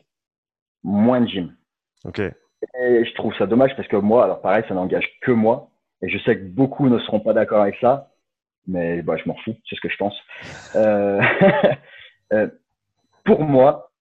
[0.83, 1.55] moins de gym.
[2.03, 2.19] Ok.
[2.19, 5.69] Et je trouve ça dommage parce que moi, alors pareil, ça n'engage que moi.
[6.01, 8.11] Et je sais que beaucoup ne seront pas d'accord avec ça,
[8.67, 10.15] mais bah, je m'en fous, c'est ce que je pense.
[10.75, 11.21] Euh,
[12.33, 12.47] euh,
[13.23, 13.91] pour moi,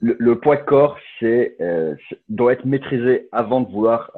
[0.00, 1.94] le, poids de corps c'est, euh,
[2.28, 4.10] doit être maîtrisé avant de vouloir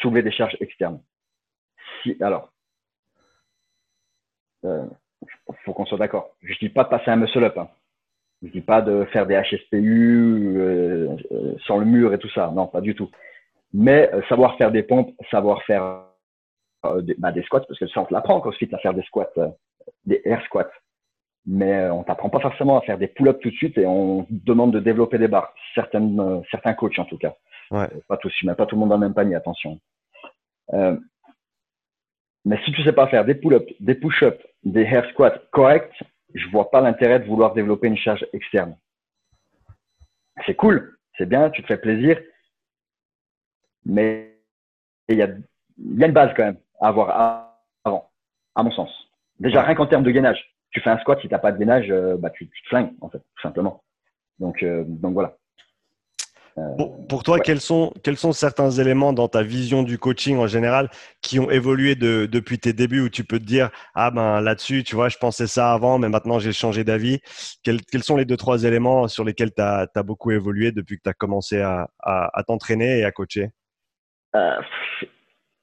[0.00, 1.00] soulever des charges externes.
[2.02, 2.49] Si, alors,
[4.62, 6.30] il faut qu'on soit d'accord.
[6.42, 7.58] Je dis pas de passer un muscle up.
[7.58, 7.68] Hein.
[8.42, 11.08] Je dis pas de faire des HSPU
[11.66, 12.50] sans le mur et tout ça.
[12.54, 13.10] Non, pas du tout.
[13.72, 16.04] Mais euh, savoir faire des pompes, savoir faire
[16.84, 19.02] euh, des, bah, des, squats, parce que ça, on te l'apprend ensuite à faire des
[19.02, 19.48] squats, euh,
[20.06, 20.70] des air squats.
[21.46, 24.72] Mais on t'apprend pas forcément à faire des pull-ups tout de suite et on demande
[24.72, 25.54] de développer des barres.
[25.74, 27.34] Certaines, certains coachs en tout cas.
[27.70, 27.88] Ouais.
[28.08, 29.80] Pas tous, mets pas tout le monde dans le même panier, attention.
[32.44, 36.02] Mais si tu sais pas faire des pull-ups, des push-ups, des air squats corrects,
[36.34, 38.76] je vois pas l'intérêt de vouloir développer une charge externe.
[40.46, 42.18] C'est cool, c'est bien, tu te fais plaisir,
[43.84, 44.38] mais
[45.08, 48.10] il y a, y a une base quand même à avoir avant,
[48.54, 48.90] à mon sens.
[49.38, 50.54] Déjà, rien qu'en termes de gainage.
[50.70, 52.92] Tu fais un squat, si tu n'as pas de gainage, euh, bah, tu, te flingues,
[53.00, 53.82] en fait, tout simplement.
[54.38, 55.36] Donc, euh, donc voilà.
[56.58, 56.62] Euh,
[57.08, 60.90] pour, toi, quels, sont, quels sont certains éléments dans ta vision du coaching en général
[61.22, 64.82] qui ont évolué de, depuis tes débuts où tu peux te dire Ah ben là-dessus,
[64.82, 67.20] tu vois, je pensais ça avant, mais maintenant j'ai changé d'avis.
[67.62, 70.96] Quels, quels, sont les deux, trois éléments sur lesquels tu as, as, beaucoup évolué depuis
[70.96, 73.50] que tu as commencé à, à, à t'entraîner et à coacher?
[74.34, 74.60] Euh,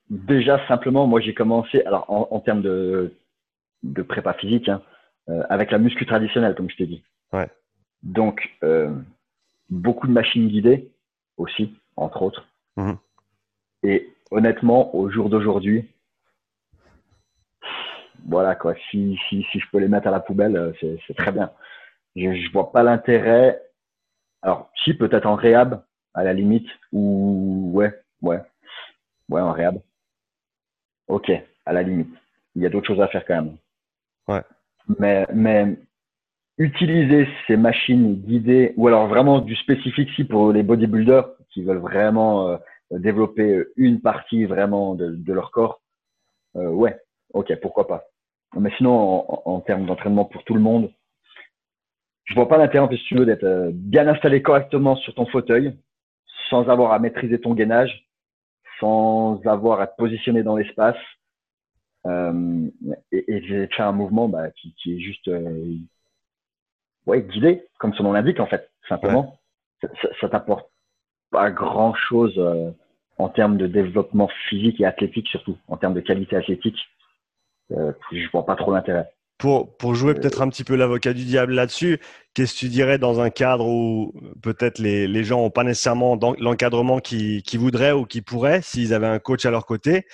[0.10, 3.14] déjà, simplement, moi, j'ai commencé, alors en, termes de,
[3.84, 4.82] de, prépa physique, hein,
[5.30, 7.04] euh, avec la muscu traditionnelle, comme je t'ai dit.
[7.34, 7.50] Ouais.
[8.04, 8.94] Donc, euh,
[9.70, 10.92] beaucoup de machines guidées
[11.38, 12.48] aussi, entre autres.
[12.78, 12.94] Mmh.
[13.84, 15.90] Et honnêtement, au jour d'aujourd'hui,
[18.26, 21.52] voilà quoi, si, si, si, je peux les mettre à la poubelle, c'est très bien.
[22.16, 23.62] Je, je vois pas l'intérêt.
[24.42, 28.42] Alors, si peut-être en réhab, à la limite, ou ouais, ouais,
[29.30, 29.82] Ouais, en réhab.
[31.08, 31.32] Ok,
[31.66, 32.14] à la limite.
[32.56, 33.58] Il y a d'autres choses à faire quand même.
[34.28, 34.42] Ouais.
[35.00, 35.78] Mais, mais
[36.58, 41.78] utiliser ces machines guidées, ou alors vraiment du spécifique si pour les bodybuilders qui veulent
[41.78, 42.58] vraiment euh,
[42.92, 45.82] développer une partie vraiment de, leur corps,
[46.56, 46.98] euh, ouais,
[47.34, 48.06] ok, pourquoi pas.
[48.56, 50.90] Mais sinon, en, en termes d'entraînement pour tout le monde,
[52.28, 55.78] je vois pas l'intérêt, tu veux, d'être euh, bien installé correctement sur ton fauteuil,
[56.50, 58.06] sans avoir à maîtriser ton gainage,
[58.80, 60.98] sans avoir à te positionner dans l'espace
[62.06, 62.70] euh,
[63.12, 65.78] et, faire un mouvement bah, qui, qui, est juste euh,
[67.08, 69.40] ouais, guidé, comme son nom l'indique en fait, simplement.
[69.82, 70.70] Ça, ça, t'apporte
[71.32, 72.72] pas grand chose euh,
[73.18, 76.80] en termes de développement physique et athlétique surtout, en termes de qualité athlétique.
[77.72, 79.10] euh, je vois pas trop l'intérêt.
[79.38, 82.00] Pour, pour jouer peut-être un petit peu l'avocat du diable là-dessus,
[82.34, 86.18] qu'est-ce que tu dirais dans un cadre où peut-être les, les gens n'ont pas nécessairement
[86.40, 90.08] l'encadrement qu'ils qui voudraient ou qu'ils pourraient s'ils avaient un coach à leur côté?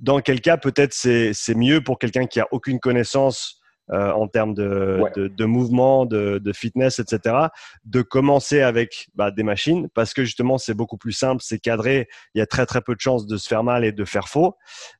[0.00, 3.57] Dans quel cas peut-être c'est mieux pour quelqu'un qui a aucune connaissance
[3.90, 7.36] euh, en termes de, de, mouvement, de, de, fitness, etc.,
[7.84, 12.08] de commencer avec bah, des machines parce que justement c'est beaucoup plus simple, c'est cadré,
[12.34, 14.28] il y a très très peu de chances de se faire mal et de faire
[14.28, 14.56] faux.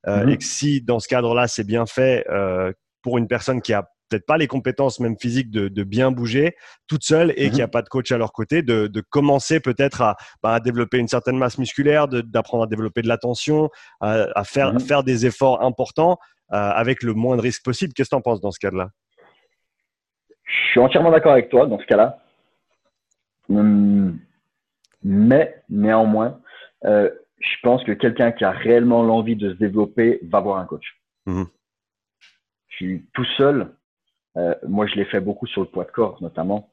[0.06, 0.32] Euh, mm-hmm.
[0.32, 2.72] Et que si dans ce cadre-là c'est bien fait euh,
[3.02, 6.54] pour une personne qui a peut-être pas les compétences même physiques de, de bien bouger
[6.86, 7.70] toute seule et qui n'a mm-hmm.
[7.70, 11.08] pas de coach à leur côté, de, de commencer peut-être à, bah, à, développer une
[11.08, 16.18] certaine masse musculaire, d'apprendre à développer de l'attention, à, à, faire, faire des efforts importants
[16.52, 17.92] euh, avec le moins de risques possible.
[17.92, 18.88] Qu'est-ce que tu en penses dans ce cas-là?
[20.44, 22.22] Je suis entièrement d'accord avec toi dans ce cas-là.
[23.50, 24.18] Hum,
[25.02, 26.40] mais néanmoins,
[26.84, 30.64] euh, je pense que quelqu'un qui a réellement l'envie de se développer va voir un
[30.64, 30.84] coach.
[31.26, 31.44] Mmh.
[32.68, 33.74] Je suis tout seul.
[34.38, 36.70] Euh, moi, je l'ai fait beaucoup sur le poids de corps, notamment.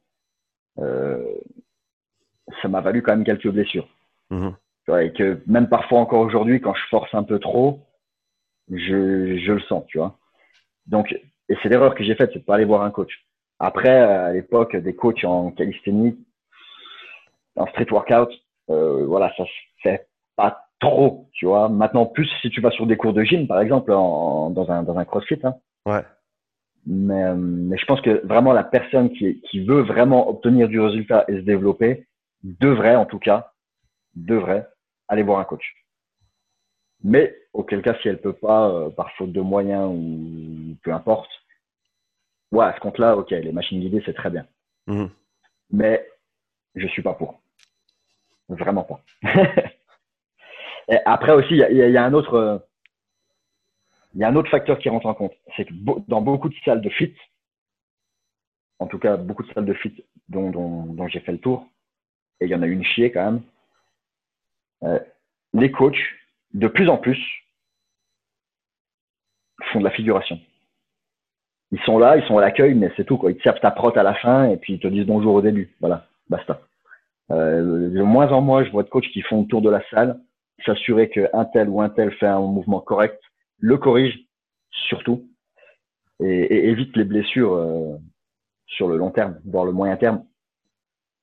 [0.78, 3.88] ça m'a valu quand même quelques blessures.
[4.30, 4.50] Mmh.
[5.02, 7.80] Et que même parfois encore aujourd'hui, quand je force un peu trop,
[8.70, 10.18] je, je le sens, tu vois.
[10.88, 11.12] Donc,
[11.50, 13.26] et c'est l'erreur que j'ai faite, c'est de pas aller voir un coach.
[13.60, 16.18] Après, à l'époque, des coachs en calisthénie,
[17.56, 18.30] en street workout,
[18.70, 19.52] euh, voilà, ça se
[19.82, 21.70] fait pas trop, tu vois.
[21.70, 24.84] Maintenant, plus si tu vas sur des cours de gym, par exemple, en, dans un
[24.84, 25.40] dans un CrossFit.
[25.44, 25.56] Hein.
[25.86, 26.04] Ouais.
[26.86, 30.80] Mais, euh, mais je pense que vraiment la personne qui, qui veut vraiment obtenir du
[30.80, 32.06] résultat et se développer
[32.44, 33.54] devrait, en tout cas,
[34.16, 34.68] devrait
[35.08, 35.66] aller voir un coach.
[37.04, 41.30] Mais auquel cas, si elle peut pas, euh, par faute de moyens ou peu importe,
[42.52, 44.46] ouais, à ce compte-là, ok, les machines guidées, c'est très bien.
[44.88, 45.10] Mhm.
[45.72, 46.08] Mais
[46.76, 47.42] je suis pas pour.
[48.50, 49.02] Vraiment pas.
[50.88, 52.68] Et après aussi, il y, a un autre,
[54.16, 55.74] il y a un autre facteur qui rentre en compte, c'est que
[56.08, 57.14] dans beaucoup de salles de fit,
[58.80, 61.68] en tout cas beaucoup de salles de fit dont, j'ai fait le tour,
[62.40, 63.42] et il y en a une chier quand même,
[64.84, 65.00] euh,
[65.54, 66.00] les coachs
[66.54, 67.20] de plus en plus,
[69.72, 70.40] font de la figuration.
[71.72, 73.18] Ils sont là, ils sont à l'accueil, mais c'est tout.
[73.18, 73.32] Quoi.
[73.32, 75.42] Ils te servent ta prot à la fin et puis ils te disent bonjour au
[75.42, 75.76] début.
[75.82, 76.62] Voilà, basta.
[77.32, 79.82] Euh, de moins en moins, je vois de coachs qui font le tour de la
[79.90, 80.20] salle,
[80.66, 83.20] s'assurer qu'un tel ou un tel fait un mouvement correct,
[83.66, 84.14] le corrige
[84.90, 85.28] surtout,
[86.24, 87.98] et, évite les blessures euh,
[88.68, 90.24] sur le long terme, voire le moyen terme,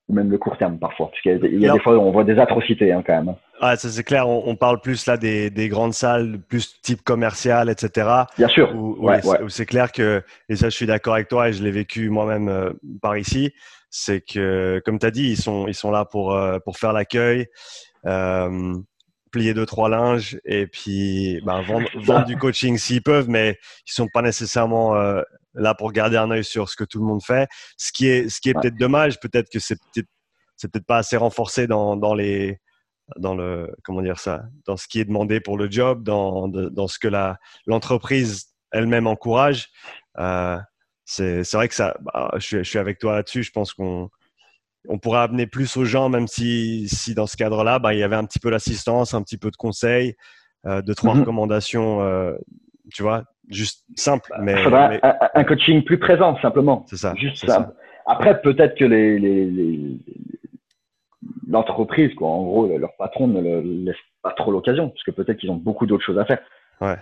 [0.09, 1.09] ou même le court terme parfois.
[1.09, 3.35] Parce qu'il y a, des fois, on voit des atrocités hein, quand même.
[3.61, 4.27] Ah, ça c'est clair.
[4.27, 8.09] On, parle plus là des, des, grandes salles, plus type commercial, etc.
[8.37, 8.75] Bien sûr.
[8.75, 9.09] Où,
[9.47, 12.49] c'est clair que, et ça je suis d'accord avec toi et je l'ai vécu moi-même
[12.49, 13.53] euh, par ici,
[13.89, 16.91] c'est que, comme tu as dit, ils sont, ils sont là pour, euh, pour faire
[16.91, 17.47] l'accueil,
[18.05, 18.73] euh,
[19.33, 23.91] plier deux, trois linges et puis ben, vendre, vendre du coaching s'ils peuvent, mais ils
[23.91, 25.21] sont pas nécessairement euh,
[25.55, 27.49] là pour garder un œil sur ce que tout le monde fait.
[27.75, 30.07] Ce qui est, ce qui est peut-être dommage, peut-être que c'est peut-être,
[30.55, 32.59] c'est peut-être pas assez renforcé dans, dans les
[33.17, 36.87] dans le comment dire ça, dans ce qui est demandé pour le job, dans, dans
[36.87, 39.69] ce que la l'entreprise elle-même encourage.
[40.19, 40.57] Euh,
[41.05, 43.43] c'est vrai que ça, bah, je, suis, avec toi là-dessus.
[43.43, 44.09] Je pense qu'on
[44.89, 48.03] on pourrait amener plus aux gens, même si, si dans ce cadre-là, bah, il y
[48.03, 50.15] avait un petit peu l'assistance, un petit peu de conseils,
[50.65, 51.21] euh, deux trois mhm.
[51.21, 52.33] recommandations, euh,
[52.93, 54.31] tu vois, juste simple.
[54.41, 54.99] Mais, Il
[55.33, 56.85] Un, coaching plus présent, simplement.
[56.87, 57.13] C'est ça.
[57.15, 57.73] Juste ça.
[58.05, 59.97] Après, peut-être que les, les,
[61.47, 62.27] l'entreprise, quoi.
[62.27, 65.55] En gros, leur patron ne leur laisse pas trop l'occasion, parce que peut-être qu'ils ont
[65.55, 66.39] beaucoup d'autres choses à faire.
[66.81, 66.97] Ouais.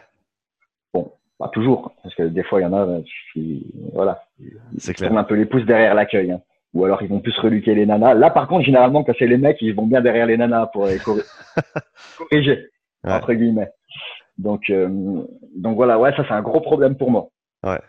[0.94, 3.02] Bon, pas toujours, parce que des fois, il y en a
[3.34, 4.24] qui, voilà,
[4.78, 5.15] c'est clair.
[5.17, 6.32] un peu les pouces derrière l'accueil.
[6.32, 6.41] Hein.
[6.74, 8.14] Ou alors, ils vont plus reluquer les nanas.
[8.14, 10.86] Là, par contre, généralement, quand c'est les mecs, ils vont bien derrière les nanas pour
[10.86, 11.00] les
[12.18, 12.70] corriger,
[13.04, 13.72] entre guillemets.
[14.38, 15.24] Donc, euh,
[15.56, 17.28] donc voilà, ouais, ça, c'est un gros problème pour moi.
[17.64, 17.80] Ouais.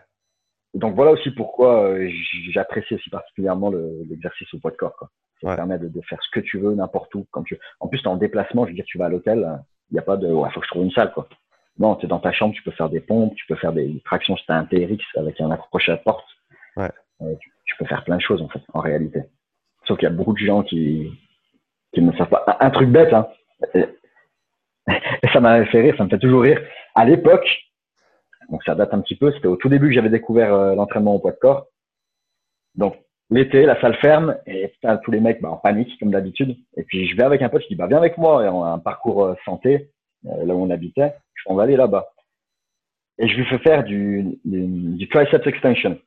[0.73, 2.09] Donc voilà aussi pourquoi euh,
[2.51, 3.71] j'apprécie aussi particulièrement
[4.09, 4.95] l'exercice au poids de corps.
[4.97, 5.09] Quoi.
[5.41, 7.27] Ça permet de, de, faire ce que tu veux, n'importe où.
[7.31, 7.57] Quand tu...
[7.79, 9.47] En plus, tu es en déplacement, je veux dire, tu vas à l'hôtel,
[9.91, 11.11] il n'y a pas de ouais, faut que je trouve une salle.
[11.13, 11.27] quoi.
[11.77, 14.01] Non, tu es dans ta chambre, tu peux faire des pompes, tu peux faire des
[14.05, 16.27] tractions si tu un TRX avec un accroché à porte.
[16.77, 16.91] Ouais.
[17.21, 19.23] Euh, tu, tu, peux faire plein de choses en fait, en réalité.
[19.85, 21.11] Sauf qu'il y a beaucoup de gens qui,
[21.93, 22.57] qui ne savent pas.
[22.59, 23.27] Un, truc bête, hein.
[25.33, 26.61] Ça m'a fait rire, ça me fait toujours rire.
[26.95, 27.47] À l'époque,
[28.49, 31.15] donc ça date un petit peu, c'était au tout début que j'avais découvert euh, l'entraînement
[31.15, 31.67] au poids de corps.
[32.75, 32.95] Donc
[33.29, 36.55] l'été, la salle ferme et tous les mecs bah, en panique comme d'habitude.
[36.77, 38.63] Et puis je vais avec un pote qui dit bah viens avec moi, et on
[38.63, 39.89] a un parcours euh, santé
[40.25, 41.13] euh, là où on habitait.
[41.35, 42.07] Je on va aller là-bas.
[43.19, 45.99] Et je lui fais faire du, du, triceps extension,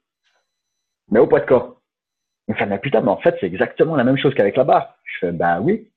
[1.11, 1.81] mais au poids de corps.
[2.49, 4.65] Il me fait mais putain, mais en fait c'est exactement la même chose qu'avec la
[4.65, 4.95] barre.
[5.05, 5.89] Je fais bah oui,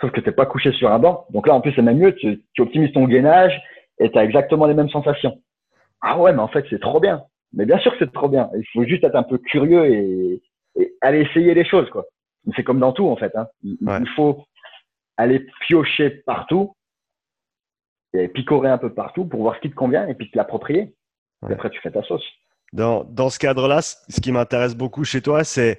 [0.00, 1.26] sauf que t'es pas couché sur un banc.
[1.30, 3.60] Donc là en plus c'est même mieux, tu, tu optimises ton gainage
[3.98, 5.40] et tu as exactement les mêmes sensations.
[6.00, 7.24] ah ouais, mais en fait, c'est trop bien.
[7.52, 8.50] Mais bien sûr que c'est trop bien.
[8.56, 10.42] Il faut juste être un peu curieux et,
[11.00, 12.04] aller essayer les choses, quoi.
[12.54, 13.34] C'est comme dans tout, en fait.
[13.34, 13.48] Hein.
[13.62, 14.44] Il, faut
[15.16, 16.74] aller piocher partout
[18.12, 20.94] et picorer un peu partout pour voir ce qui te convient et puis te l'approprier.
[21.48, 22.24] Et après, tu fais ta sauce.
[22.72, 25.78] Dans, dans ce cadre-là, ce qui m'intéresse beaucoup chez toi, c'est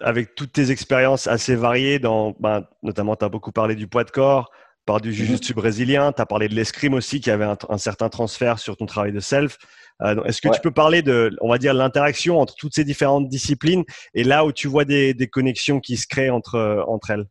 [0.00, 4.04] avec toutes tes expériences assez variées, dans, ben, notamment tu as beaucoup parlé du poids
[4.04, 4.50] de corps,
[4.86, 5.14] par du mhm.
[5.14, 8.86] jiu-jitsu brésilien, tu as parlé de l'escrime aussi, qui avait un, certain transfert sur ton
[8.86, 9.56] travail de self.
[10.02, 13.28] Euh, est-ce que tu peux parler de, on va dire, l'interaction entre toutes ces différentes
[13.28, 13.84] disciplines
[14.14, 17.26] et là où tu vois des, connexions qui se créent entre, entre elles?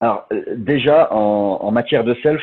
[0.00, 2.42] Alors, euh, déjà, en, matière de self,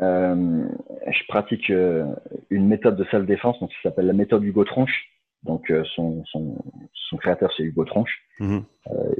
[0.00, 0.64] euh,
[1.06, 5.08] je pratique une méthode de self-défense, donc ça s'appelle la méthode Hugo Tronche.
[5.42, 6.56] Donc, son, son,
[6.92, 8.18] son, créateur, c'est Hugo Tronche.
[8.40, 8.64] Mhm.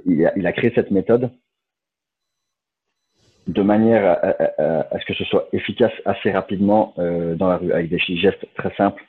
[0.06, 1.30] il, a, il a créé cette méthode
[3.46, 4.18] de manière
[4.58, 8.46] à, ce que ce soit efficace assez rapidement euh, dans la rue, avec des gestes
[8.56, 9.04] très simples.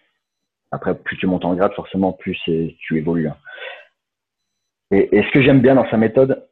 [0.72, 3.30] Après, plus tu montes en grade, forcément, plus tu évolues.
[3.30, 3.38] Hein.
[4.92, 6.48] Et, ce que j'aime bien dans sa méthode,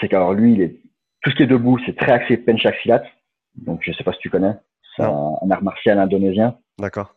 [0.00, 0.76] c'est qu'alors lui, il est,
[1.22, 3.02] tout ce qui est debout, c'est très axé penchak silat.
[3.56, 4.54] Donc, je sais pas si tu connais.
[4.96, 6.56] C'est un, art martial indonésien.
[6.78, 7.14] D'accord.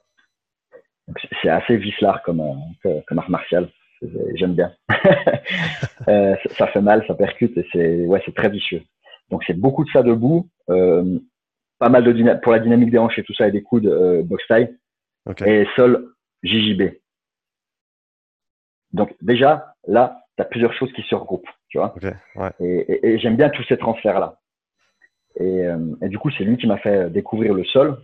[1.42, 2.42] C'est assez vicelard comme,
[2.86, 3.70] euh, comme art martial.
[4.36, 4.74] J'aime bien.
[6.08, 8.84] euh, ça fait mal, ça percute et c'est ouais, c'est très vicieux.
[9.30, 11.20] Donc c'est beaucoup de ça debout, euh,
[11.80, 14.24] pas mal de pour la dynamique des hanches et tout ça et des coudes euh,
[14.24, 14.78] box taille
[15.46, 16.94] et sol JJB.
[18.94, 21.94] Donc déjà là, tu as plusieurs choses qui se regroupent, tu vois.
[22.60, 24.34] Et, j'aime bien tous ces transferts
[25.40, 27.98] Euh, et, du coup, c'est lui qui m'a fait découvrir le sol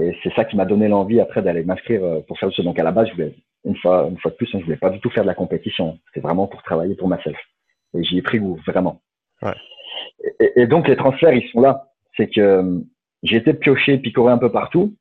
[0.00, 2.64] et c'est ça qui m'a donné l'envie après d'aller m'inscrire euh, pour faire le sol.
[2.64, 4.76] Donc à la base, je voulais une fois, une fois de plus, hein, je voulais
[4.76, 5.98] pas du tout faire de la compétition.
[6.06, 7.38] C'était vraiment pour travailler pour myself.
[7.94, 9.00] Et j'y ai pris goût, vraiment.
[9.42, 9.52] Ouais
[10.56, 11.88] et, donc les transferts, ils sont là.
[12.16, 12.80] C'est que euh,
[13.22, 14.94] j'ai été pioché, picoré un peu partout.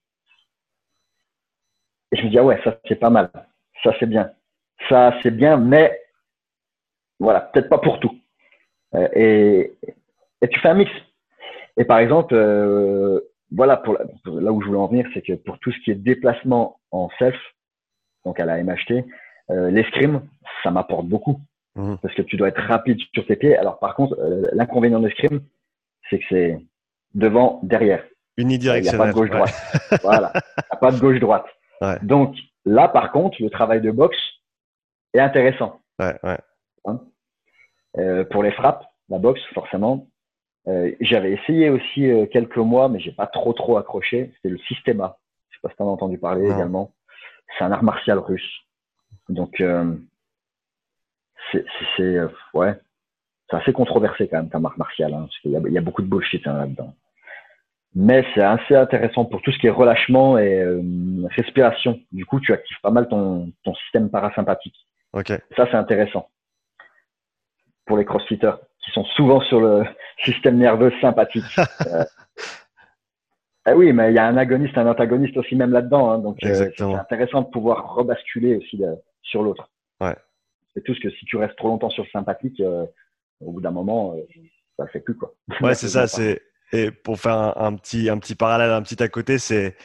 [2.12, 3.30] Et je me dis, ah ouais, ça c'est pas mal.
[3.84, 4.32] Ça c'est bien.
[4.90, 6.00] Ça c'est bien, mais
[7.20, 8.18] voilà, peut-être pas pour tout.
[9.16, 9.74] Et,
[10.42, 10.92] et, tu fais un mix.
[11.78, 15.60] Et par exemple, euh, voilà, pour, là où je voulais en venir, c'est que pour
[15.60, 17.38] tout ce qui est déplacement en self,
[18.26, 19.06] donc à la MHT,
[19.50, 20.22] l'escrime,
[20.64, 21.42] ça m'apporte beaucoup.
[21.76, 21.98] Mhm.
[22.02, 23.56] Parce que tu dois être rapide sur tes pieds.
[23.56, 25.42] Alors, par contre, euh, l'inconvénient de l'escrime,
[26.10, 26.60] c'est que c'est
[27.14, 28.04] devant, derrière.
[28.38, 28.94] Unidirectionnel.
[28.94, 30.02] Il n'y a pas de gauche-droite.
[30.04, 30.32] voilà.
[30.36, 31.46] Il n'y a pas de gauche-droite.
[32.04, 34.18] Donc, là, par contre, le travail de boxe
[35.14, 35.80] est intéressant.
[36.00, 36.16] Ouais,
[36.86, 37.00] hein
[37.98, 40.08] euh, pour les frappes, la boxe, forcément.
[40.68, 44.32] Euh, J'avais essayé aussi euh, quelques mois, mais j'ai pas trop trop accroché.
[44.36, 45.18] C'était le systéma.
[45.50, 46.92] Je sais pas si tu en as entendu parler également.
[47.58, 48.62] C'est un art martial russe.
[49.30, 49.96] Donc, euh,
[51.52, 51.66] c'est
[52.00, 52.74] euh, ouais,
[53.50, 56.02] c'est assez controversé quand même ta marque martiale, hein, parce qu'il y, y, a beaucoup
[56.02, 56.94] de bullshit hein, là-dedans.
[57.94, 60.82] Mais c'est assez intéressant pour tout ce qui est relâchement et euh,
[61.36, 62.00] respiration.
[62.12, 64.78] Du coup, tu actives pas mal ton, ton système parasympathique.
[65.14, 65.40] Okay.
[65.58, 66.30] Ça, c'est intéressant
[67.86, 69.84] pour les crossfitters qui sont souvent sur le
[70.24, 71.44] système nerveux sympathique.
[71.88, 72.04] euh,
[73.68, 76.12] eh oui, mais il y a un agoniste, un antagoniste aussi même là-dedans.
[76.12, 78.82] Hein, donc, euh, c'est intéressant de pouvoir rebasculer aussi
[79.22, 79.70] sur l'autre.
[80.00, 80.16] Ouais.
[80.74, 82.86] C'est tout ce que si tu restes trop longtemps sur le sympathique, euh,
[83.40, 84.22] au bout d'un moment, euh,
[84.78, 85.16] ça ne fait plus.
[85.16, 85.34] Quoi.
[85.62, 86.08] Ouais, c'est ça.
[86.08, 86.42] C'est...
[86.74, 89.76] Et pour faire un, petit, un petit parallèle, un petit à côté, c'est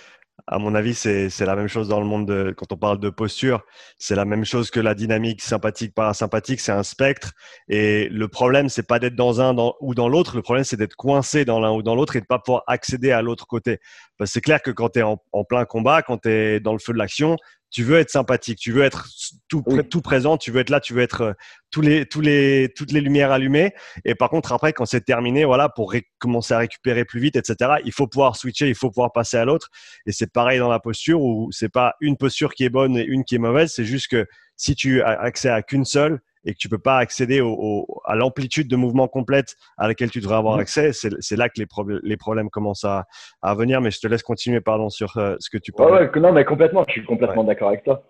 [0.46, 3.11] à mon avis, c'est, la même chose dans le monde de, quand on parle de
[3.11, 3.64] posture.
[3.99, 6.61] C'est la même chose que la dynamique sympathique, parasympathique.
[6.61, 7.33] C'est un spectre.
[7.68, 10.37] Et le problème, c'est pas d'être dans un ou dans l'autre.
[10.37, 13.11] Le problème, c'est d'être coincé dans l'un ou dans l'autre et de pas pouvoir accéder
[13.11, 13.79] à l'autre côté.
[14.18, 16.61] Parce que c'est clair que quand tu es en, en, plein combat, quand tu es
[16.61, 17.37] dans le feu de l'action,
[17.77, 19.07] tu veux être sympathique, tu veux être
[19.49, 21.33] tout, tout présent, tu veux être là, tu veux être euh,
[21.71, 23.75] tous les, tous les, toutes les lumières allumées.
[24.07, 27.73] Et par contre, après, quand c'est terminé, voilà, pour commencer à récupérer plus vite, etc.,
[27.85, 29.69] il faut pouvoir switcher, il faut pouvoir passer à l'autre.
[30.07, 33.05] Et c'est pareil dans la posture où c'est pas une posture qui est bonne et
[33.05, 33.71] une qui est mauvaise.
[33.75, 36.99] C'est juste que si tu as accès à qu'une seule, et que tu peux pas
[36.99, 40.61] accéder au, à l'amplitude de mouvement complète à laquelle tu devrais avoir mmh.
[40.61, 41.67] accès, c'est là que les,
[42.05, 43.05] les, problèmes commencent à,
[43.43, 43.81] à, venir.
[43.81, 45.93] Mais je te laisse continuer, pardon, sur euh, ce que tu parles.
[45.93, 48.03] Ouais, non, mais complètement, je suis complètement d'accord avec toi.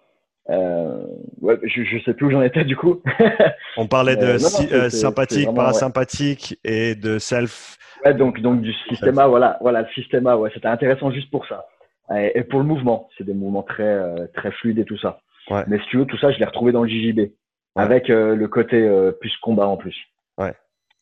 [0.50, 1.02] Euh,
[1.40, 3.02] ouais, je, je sais plus où j'en étais du coup.
[3.76, 4.38] On parlait de
[4.72, 7.76] euh, sympathique, parasympathique et de self.
[8.04, 11.66] Ouais, donc, donc du système voilà, voilà, le système ouais, c'était intéressant juste pour ça.
[12.14, 13.98] Et, pour le mouvement, c'est des mouvements très,
[14.34, 15.18] très fluides et tout ça.
[15.50, 15.64] Ouais.
[15.66, 17.32] Mais si tu veux, tout ça, je l'ai retrouvé dans le JJB
[17.76, 19.96] avec euh, le côté euh, plus combat en plus.
[20.38, 20.54] Ouais.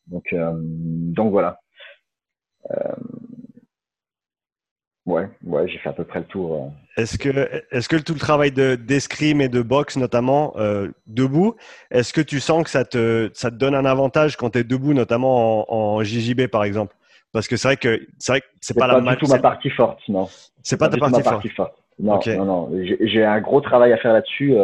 [0.08, 1.58] Donc, euh, donc voilà.
[5.06, 6.72] ouais, ouais, j'ai fait à peu près le tour.
[6.96, 10.54] Est-ce que, est-ce que tout le travail de d'escrime et de boxe notamment
[11.06, 11.56] debout,
[11.90, 14.64] est-ce que tu sens que ça te, ça te donne un avantage quand tu es
[14.64, 16.94] debout, notamment en, en JJB par exemple?
[17.32, 19.38] Parce que c'est vrai que c'est vrai que c'est pas, pas, la du tout ma
[19.38, 20.28] partie forte, non.
[20.62, 21.74] C'est pas, ta partie, forte.
[21.98, 22.70] Non, non, non.
[23.00, 24.54] J'ai un gros travail à faire là-dessus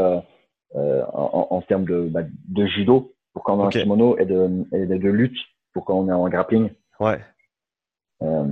[0.75, 4.65] en, en, termes de, bah, de judo pour quand on est en kimono et de,
[4.73, 5.39] et de, lutte
[5.73, 6.71] pour quand on est en grappling.
[6.99, 7.19] Ouais.
[8.23, 8.45] Euh,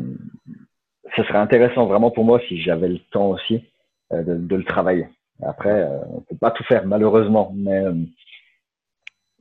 [1.17, 3.65] ce serait intéressant vraiment pour moi si j'avais le temps aussi
[4.13, 5.09] euh, de, de, le travailler.
[5.43, 7.95] Après, euh, on peut pas tout faire malheureusement, mais euh,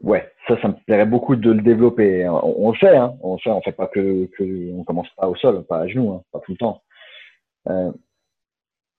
[0.01, 2.27] ouais, ça, ça me plairait beaucoup de le développer.
[2.29, 3.49] On, le fait, hein, on le fait.
[3.49, 6.39] On fait pas que, que on commence pas au sol, pas à genoux, hein, pas
[6.39, 6.81] tout le temps.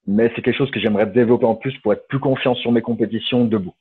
[0.09, 2.73] Euh, mais c'est quelque chose que j'aimerais développer en plus pour être plus confiant sur
[2.73, 3.75] mes compétitions debout.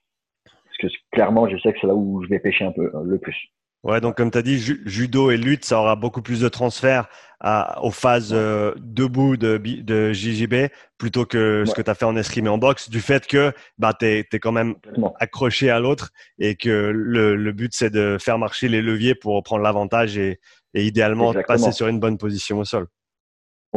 [0.45, 3.17] Parce que clairement, je sais que c'est là où je vais pêcher un peu le
[3.17, 3.35] plus.
[3.83, 7.07] Ouais, donc comme tu as dit, judo et lutte, ça aura beaucoup plus de transfert
[7.39, 12.05] à, aux phases euh, debout de, de JJB plutôt que ce que tu as fait
[12.05, 14.75] en escrime et en boxe, du fait que bah, tu es, quand même
[15.19, 16.09] accroché à l'autre
[16.39, 20.39] et que le, le but, c'est de faire marcher les leviers pour prendre l'avantage et,
[20.73, 22.87] et, idéalement passer sur une bonne position au sol.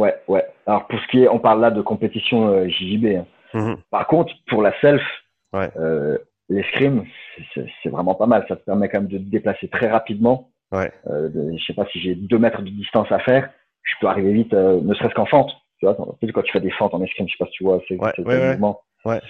[0.01, 0.43] Ouais, ouais.
[0.65, 3.05] Alors pour ce qui est, on parle là de compétition euh, JJB.
[3.05, 3.25] Hein.
[3.53, 5.01] Mmh Par contre, pour la self,
[5.53, 5.69] ouais.
[5.77, 6.17] euh,
[6.49, 7.05] l'escrime,
[7.53, 8.43] c'est vraiment pas mal.
[8.47, 10.49] Ça te permet quand même de te déplacer très rapidement.
[10.71, 10.91] Ouais.
[11.07, 13.51] Euh, je sais pas si j'ai deux mètres de distance à faire,
[13.83, 15.51] je peux arriver vite, euh, ne serait-ce qu'en fente.
[15.79, 17.79] Tu vois, quand tu fais des fentes en escrime, je sais pas si tu vois,
[17.87, 17.99] c'est
[19.05, 19.21] ouais.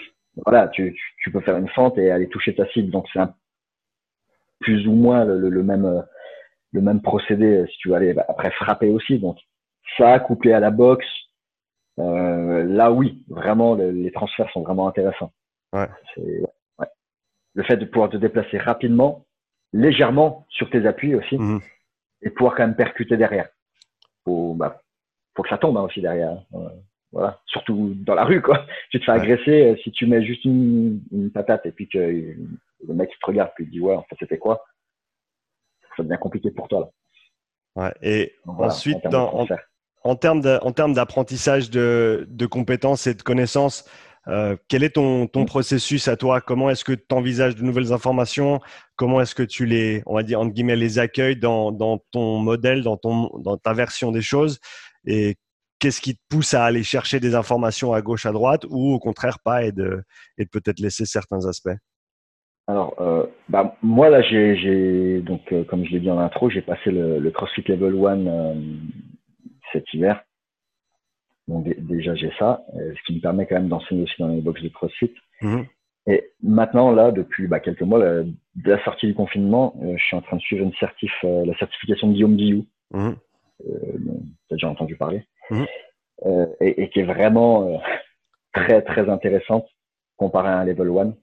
[0.45, 2.91] Voilà, tu, tu, peux faire une fente et aller toucher ta cible.
[2.91, 3.19] Donc c'est
[4.61, 6.01] plus ou moins le, le, même euh,
[6.71, 9.19] le même procédé si tu veux aller bah, après frapper aussi.
[9.19, 9.37] Donc
[9.97, 11.07] ça couplé à la boxe,
[11.99, 15.31] euh, là oui, vraiment les transferts sont vraiment intéressants.
[15.73, 15.87] Ouais
[17.53, 19.25] le fait de pouvoir te déplacer rapidement,
[19.73, 21.61] légèrement sur tes appuis aussi, mhm.
[22.21, 23.49] et pouvoir quand même percuter derrière.
[24.23, 24.81] Faut, bah,
[25.35, 26.43] faut que ça tombe hein, aussi derrière.
[26.53, 26.71] Hein.
[27.11, 28.65] voilà, surtout dans la rue, quoi.
[28.91, 31.01] Tu te fais agresser euh, si tu mets juste une,
[31.33, 34.37] patate et puis que le mec te regarde puis il dit ouais, en fait c'était
[34.37, 34.63] quoi?
[35.95, 36.89] Ça devient compliqué pour toi là.
[37.73, 37.93] Ouais.
[38.01, 39.47] Et ensuite, en,
[40.15, 43.85] termes d'apprentissage de, de compétences et de connaissances,
[44.27, 46.41] euh, quel est ton, ton, processus à toi?
[46.41, 48.59] Comment est-ce que tu envisages de nouvelles informations?
[48.95, 52.37] Comment est-ce que tu les, on va dire, entre guillemets, les accueilles dans, dans ton
[52.37, 54.59] modèle, dans, ton, dans ta version des choses?
[55.05, 55.37] Et
[55.79, 58.99] qu'est-ce qui te pousse à aller chercher des informations à gauche, à droite ou au
[58.99, 60.03] contraire pas et de,
[60.37, 61.77] et de peut-être laisser certains aspects?
[62.67, 66.61] Alors, euh, bah, moi là, j'ai donc euh, comme je l'ai dit en intro, j'ai
[66.61, 68.55] passé le, le, CrossFit Level 1
[69.71, 70.23] cet hiver.
[71.47, 74.41] Donc déjà j'ai ça, euh, ce qui me permet quand même d'enseigner aussi dans les
[74.41, 75.13] box de CrossFit.
[75.41, 75.65] Mhm.
[76.07, 78.33] Et maintenant là, depuis bah, quelques mois, de
[78.65, 81.55] la sortie du confinement, euh, je suis en train de suivre une certif, euh, la
[81.57, 82.65] certification de Guillaume Guillou.
[82.93, 83.11] Mmh.
[83.59, 83.73] tu
[84.51, 85.25] as déjà entendu parler.
[85.49, 85.65] Mhm.
[86.59, 87.81] Et, et, qui est vraiment
[88.53, 89.65] très très intéressante
[90.17, 91.13] comparé à un level 1.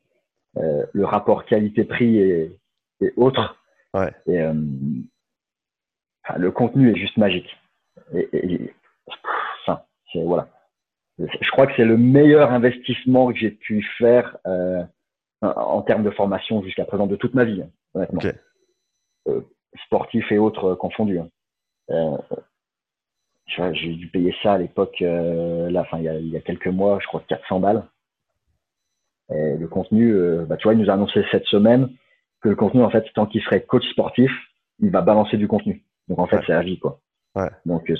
[0.93, 2.59] le rapport qualité-prix est,
[3.03, 3.63] est, autre.
[3.93, 4.11] Ouais.
[4.27, 4.43] Et
[6.37, 7.55] le contenu est juste magique.
[8.14, 8.75] Et, et,
[10.25, 10.49] voilà.
[11.18, 14.83] Je crois que c'est le meilleur investissement que j'ai pu faire euh,
[15.42, 18.21] en termes de formation jusqu'à présent de toute ma vie, hein, honnêtement.
[19.29, 19.40] Euh,
[19.87, 21.18] sportif et autres confondus.
[21.18, 21.29] Hein.
[21.90, 22.16] Euh,
[23.73, 26.40] j'ai dû payer ça à l'époque, euh, là, enfin, il y, a, il y a
[26.40, 27.85] quelques mois, je crois 400 balles.
[29.31, 31.90] Et le contenu, euh, bah, tu vois, il nous a annoncé cette semaine
[32.40, 34.31] que le contenu, en fait, tant qu'il serait coach sportif,
[34.79, 35.83] il va balancer du contenu.
[36.09, 37.01] Donc, en fait, c'est à vie, quoi.
[37.38, 37.51] Ouais.
[37.66, 37.90] Donc,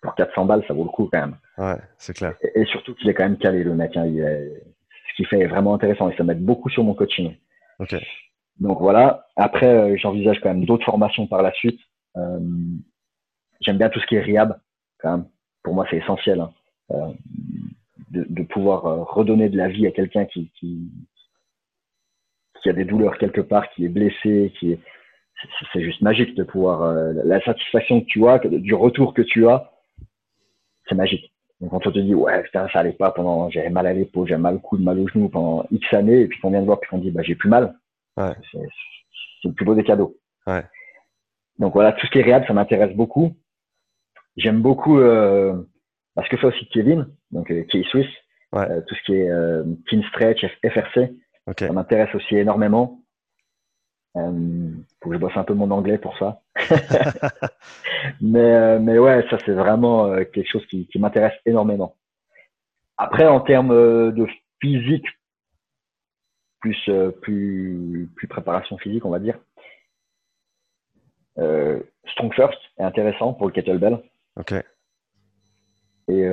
[0.00, 1.36] pour 400 balles, ça vaut le coup quand même.
[1.58, 2.34] Ouais, c'est clair.
[2.54, 3.96] Et, surtout qu'il est quand même calé, le mec.
[3.96, 7.34] Hein, ce qu'il fait est vraiment intéressant et ça m'aide beaucoup sur mon coaching.
[7.78, 7.96] Ok.
[8.60, 9.26] Donc voilà.
[9.36, 11.80] Après, euh, j'envisage quand même d'autres formations par la suite.
[12.16, 12.38] Euh,
[13.60, 14.58] J'aime bien tout ce qui est RIAB,
[14.98, 15.26] quand même.
[15.62, 16.40] Pour moi, c'est essentiel.
[16.40, 16.52] Hein.
[16.92, 17.12] Euh,
[18.10, 20.88] de, de, pouvoir euh, redonner de la vie à quelqu'un qui, qui,
[22.62, 24.80] qui a des douleurs quelque part, qui est blessé, qui est
[25.72, 29.48] c'est juste magique de pouvoir euh, la satisfaction que tu as, du retour que tu
[29.48, 29.70] as,
[30.88, 31.32] c'est magique.
[31.60, 34.28] Donc quand on te dit ouais putain, ça allait pas pendant j'avais mal à l'épaule,
[34.28, 36.66] j'avais mal au coude, mal au genou pendant X années et puis qu'on vient de
[36.66, 37.74] voir puis qu'on dit bah j'ai plus mal.
[38.16, 38.32] Ouais.
[38.52, 40.16] C'est le plus beau des cadeaux.
[40.46, 40.64] Ouais.
[41.58, 43.34] Donc voilà, tout ce qui est réel, ça m'intéresse beaucoup.
[44.36, 45.54] J'aime beaucoup euh,
[46.14, 48.06] bah, ce que fait aussi Kevin, donc euh, Key Swiss,
[48.52, 48.70] ouais.
[48.70, 51.14] euh, tout ce qui est euh, Team Stretch, FRC.
[51.46, 51.66] Okay.
[51.66, 53.00] Ça m'intéresse aussi énormément.
[54.16, 54.70] Euh,
[55.02, 56.40] faut que je bosse un peu mon anglais pour ça.
[58.20, 61.96] mais, euh, mais ouais, ça c'est vraiment euh, quelque chose qui, qui m'intéresse énormément.
[62.96, 64.26] Après, en termes euh, de
[64.60, 65.06] physique,
[66.60, 66.90] plus,
[67.20, 69.38] plus, plus préparation physique, on va dire.
[71.38, 71.80] Euh,
[72.12, 74.02] Strong First est intéressant pour le kettlebell.
[74.36, 74.54] Ok.
[76.08, 76.28] Et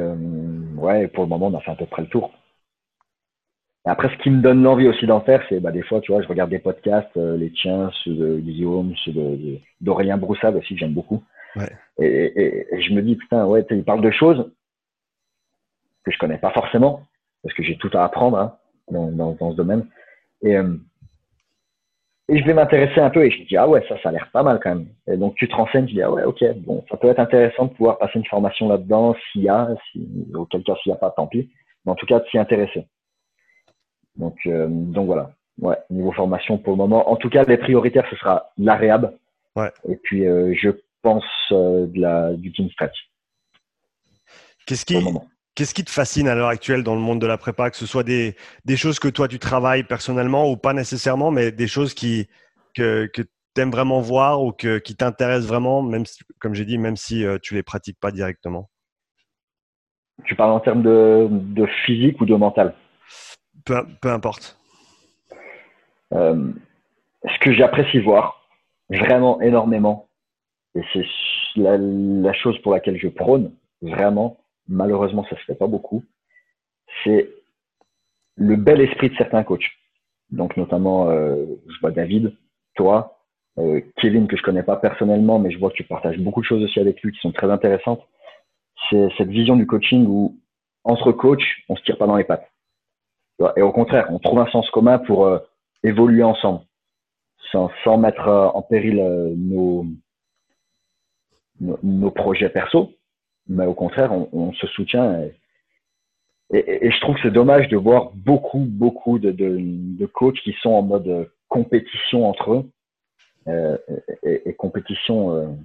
[0.78, 2.32] ouais, pour le moment, on a fait à peu près le tour.
[3.86, 6.22] Après, ce qui me donne l'envie aussi d'en faire, c'est bah, des fois, tu vois,
[6.22, 9.12] je regarde des podcasts, euh, les tiens, ceux de Guillaume, ceux
[9.82, 11.22] d'Aurélien Broussard aussi, que j'aime beaucoup.
[11.58, 11.70] Ouais.
[12.00, 12.42] Et,
[12.76, 14.52] et, je me dis, putain, ouais, il parle de choses
[16.04, 17.06] que je connais pas forcément.
[17.44, 18.58] parce que j'ai tout à apprendre hein,
[18.90, 19.86] dans, dans, ce domaine.
[20.42, 20.76] Et, euh,
[22.30, 24.30] et je vais m'intéresser un peu et je dis, ah ouais, ça, ça a l'air
[24.32, 24.88] pas mal quand même.
[25.08, 27.66] Et donc, tu te renseignes, tu dis, ah ouais, ok, bon, ça peut être intéressant
[27.66, 31.00] de pouvoir passer une formation là-dedans s'il y a, si, auquel cas s'il n'y a
[31.00, 31.52] pas, tant pis.
[31.86, 32.88] Mais en tout cas, de s'y intéresser.
[34.16, 35.32] Donc, euh, donc voilà.
[35.62, 37.10] Ouais, niveau formation pour le moment.
[37.12, 39.16] En tout cas, les prioritaires, ce sera la réhab.
[39.56, 39.72] Ouais.
[39.88, 40.70] Et puis, euh, je
[41.04, 42.96] pense euh, de la, du team stretch.
[44.66, 44.98] Qu'est-ce qui,
[45.54, 47.86] qu'est-ce qui te fascine à l'heure actuelle dans le monde de la prépa, que ce
[47.86, 48.36] soit des,
[48.66, 52.28] des choses que toi tu travailles personnellement ou pas nécessairement, mais des choses qui,
[52.74, 56.06] que, que tu aimes vraiment voir ou que, qui t'intéressent vraiment, même
[56.40, 58.70] comme j'ai dit, même si tu les pratiques pas directement?
[60.24, 62.74] Tu parles en termes de, de physique ou de mental?
[63.66, 64.58] Peu, importe.
[66.14, 66.52] Euh,
[67.24, 68.48] ce que j'apprécie voir,
[68.90, 70.08] vraiment énormément,
[70.76, 71.06] et c'est
[71.56, 74.38] la, chose pour laquelle je prône, vraiment,
[74.68, 76.04] malheureusement ça se fait pas beaucoup,
[77.04, 77.30] c'est
[78.36, 79.70] le bel esprit de certains coachs.
[80.32, 82.36] Donc notamment, euh, je vois David,
[82.76, 83.20] toi,
[83.60, 86.46] euh, Kevin que je connais pas personnellement, mais je vois que tu partages beaucoup de
[86.46, 88.02] choses aussi avec lui qui sont très intéressantes.
[88.90, 90.38] C'est cette vision du coaching où
[90.84, 92.50] entre coachs, on se tire pas dans les pattes.
[93.58, 95.40] Et au contraire, on trouve un sens commun pour euh,
[95.84, 96.62] évoluer ensemble,
[97.52, 99.86] sans, mettre euh, en péril euh, nos,
[101.60, 102.92] nos, projets perso,
[103.48, 105.22] mais au contraire, on, se soutient.
[106.52, 110.72] Et, je trouve que c'est dommage de voir beaucoup, beaucoup de, de, coachs qui sont
[110.72, 112.70] en mode compétition entre eux.
[114.24, 115.58] Et, et, compétition,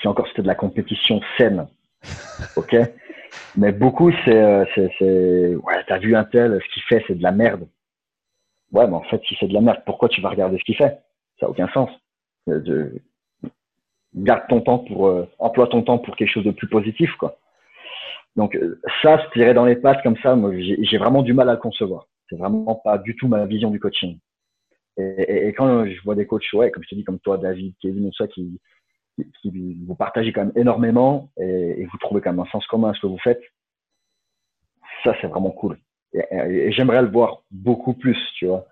[0.00, 1.66] si encore c'était de la compétition saine,
[2.56, 2.76] ok?
[3.56, 7.32] mais beaucoup, c'est, c'est, ouais, t'as vu un tel, ce qu'il fait, c'est de la
[7.32, 7.66] merde.
[8.72, 10.76] Ouais, mais en fait, si c'est de la merde, pourquoi tu vas regarder ce qu'il
[10.76, 10.98] fait?
[11.38, 11.90] Ça n'a aucun sens.
[12.46, 13.02] De,
[14.14, 17.38] garde ton temps pour, euh, emploie ton temps pour quelque chose de plus positif, quoi.
[18.34, 21.48] Donc euh, ça, se tirer dans les pattes comme ça, moi, j'ai vraiment du mal
[21.48, 22.06] à le concevoir.
[22.28, 24.18] C'est vraiment pas du tout ma vision du coaching.
[24.98, 27.74] Et, et, quand je vois des coachs, ouais, comme je te dis, comme toi, David,
[27.80, 28.60] Kevin, ou ça, qui,
[29.40, 32.94] qui, vous partagez quand même énormément et, vous trouvez quand même un sens commun à
[32.94, 33.42] ce que vous faites,
[35.04, 35.78] ça c'est vraiment cool.
[36.12, 38.66] Et, j'aimerais le voir beaucoup plus, tu vois.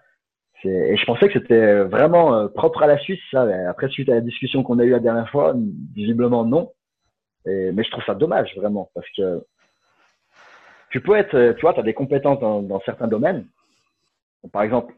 [0.66, 3.42] Et je pensais que c'était vraiment euh, propre à la Suisse, ça.
[3.68, 5.54] Après, suite à la discussion qu'on a eue la dernière fois,
[5.94, 6.72] visiblement non.
[7.44, 9.44] mais je trouve ça dommage, vraiment, parce que
[10.90, 13.46] tu peux être, tu vois, tu as des compétences dans, dans certains domaines.
[14.52, 14.94] Par exemple,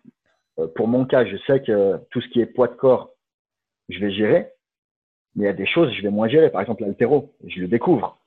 [0.58, 3.10] euh, pour mon cas, je sais que tout ce qui est poids de corps,
[3.88, 4.52] je vais gérer
[5.36, 6.50] mais il y a des choses, je vais moins gérer.
[6.50, 8.18] Par exemple, l'altéro, je le découvre.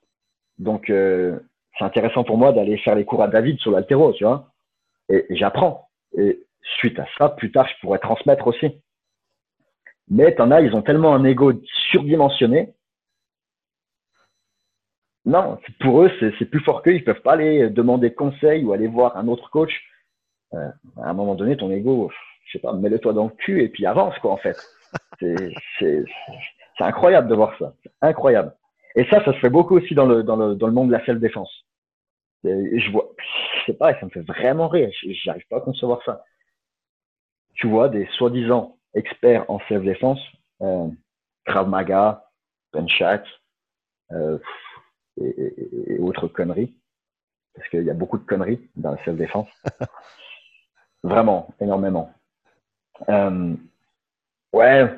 [0.60, 1.39] Donc, euh,
[1.78, 4.51] c'est intéressant pour moi d'aller faire les cours à David sur l'altéro, tu vois.
[5.10, 5.89] Et, j'apprends.
[6.16, 6.45] Et
[6.78, 8.80] suite à ça, plus tard, je pourrais transmettre aussi.
[10.07, 11.53] Mais t'en as, ils ont tellement un ego
[11.91, 12.74] surdimensionné.
[15.26, 16.95] Non, pour eux, c'est plus fort qu'eux.
[16.95, 19.74] Ils peuvent pas aller demander conseil ou aller voir un autre coach.
[20.53, 22.12] Euh, à un moment donné, ton ego,
[22.45, 24.57] je sais pas, mets-le toi dans le cul et puis avance, quoi, en fait.
[25.20, 26.03] C'est
[26.80, 27.73] c'est incroyable de voir ça.
[28.01, 28.55] Incroyable.
[28.95, 30.93] Et ça, ça se fait beaucoup aussi dans le, dans le, dans le monde de
[30.93, 31.65] la self-défense.
[32.43, 34.89] Je vois, je sais pas, ça me fait vraiment rire.
[35.23, 36.23] J'arrive pas à concevoir ça.
[37.55, 40.21] Tu vois des soi-disant experts en self-défense,
[40.61, 40.88] euh,
[41.45, 42.23] Krav Maga,
[42.71, 43.25] Penchak,
[44.11, 44.39] euh,
[45.17, 46.73] et, et, autres conneries.
[47.53, 49.49] Parce qu'il y a beaucoup de conneries dans la self-défense.
[51.03, 52.13] Vraiment, énormément.
[53.09, 53.53] Euh,
[54.53, 54.89] ouais,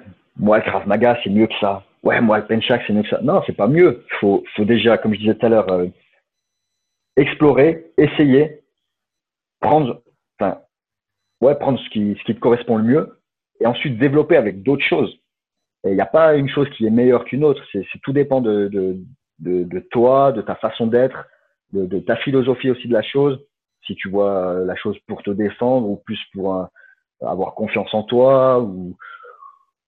[0.42, 1.84] moi, Krav Maga, c'est mieux que ça.
[2.04, 3.22] Ouais, moi, Penchak, c'est mieux que ça.
[3.22, 4.04] Non, c'est pas mieux.
[4.08, 5.86] Il faut, faut déjà, comme je disais tout à l'heure, euh,
[7.16, 8.64] explorer, essayer,
[9.60, 10.02] prendre,
[10.40, 10.62] enfin,
[11.42, 13.20] ouais, prendre ce qui, ce qui te correspond le mieux
[13.60, 15.16] et ensuite développer avec d'autres choses.
[15.84, 17.64] Il n'y a pas une chose qui est meilleure qu'une autre.
[17.72, 18.98] C'est, tout dépend de, de,
[19.40, 21.28] de, de, toi, de ta façon d'être,
[21.72, 23.40] de, de, ta philosophie aussi de la chose.
[23.86, 26.68] Si tu vois la chose pour te défendre ou plus pour
[27.22, 28.96] avoir confiance en toi ou,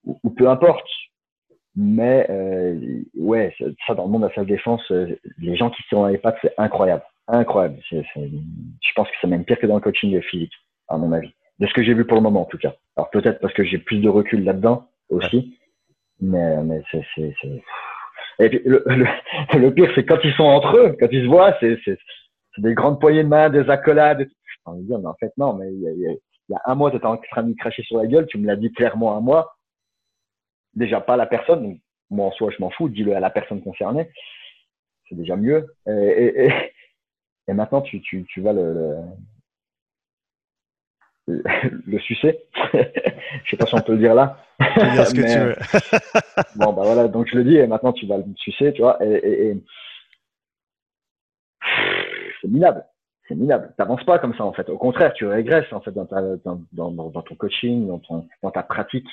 [0.06, 0.86] ou, peu importe.
[1.76, 3.56] Mais euh, ouais,
[3.88, 5.08] ça dans le monde de la salle défense, euh,
[5.40, 7.80] les gens qui sont dans les pattes, c'est incroyable, incroyable.
[7.90, 10.54] je pense que c'est même pire que dans le coaching physique,
[10.88, 12.76] à mon avis, de ce que j'ai vu pour le moment en tout cas.
[12.96, 15.58] Alors peut-être parce que j'ai plus de recul là-dedans aussi,
[16.22, 17.34] mais mais c'est c'est
[18.40, 18.84] et puis le,
[19.54, 21.98] le, pire c'est quand ils sont entre eux, quand ils se voient, c'est c'est
[22.60, 24.28] des grandes poignées de main, des accolades.
[24.68, 26.92] Je dire, mais en fait non, mais il y a, il y a un mois,
[26.92, 29.18] tu étais en train de me cracher sur la gueule, tu me l'as dit clairement
[29.18, 29.56] un mois
[30.76, 34.10] déjà pas la personne, moi en soi je m'en fous, dis-le à la personne concernée,
[35.08, 35.76] c'est déjà mieux.
[35.88, 36.50] Et,
[37.48, 38.96] et, maintenant tu, tu, tu vas le,
[41.28, 41.44] le,
[41.86, 42.40] le sucer.
[42.74, 44.38] je sais pas si on peut le dire là.
[44.60, 45.56] Dire ce que tu veux.
[46.56, 48.98] bon bah voilà, donc je le dis et maintenant tu vas le sucer, tu vois.
[49.04, 49.58] Et,
[52.42, 52.86] c'est minable.
[53.28, 53.74] c'est minable.
[53.76, 54.70] Tu n'avances pas comme ça, en fait.
[54.70, 56.06] Au contraire, tu régresses, en fait, dans,
[56.74, 59.08] dans, ton coaching, dans, ton, dans ta pratique.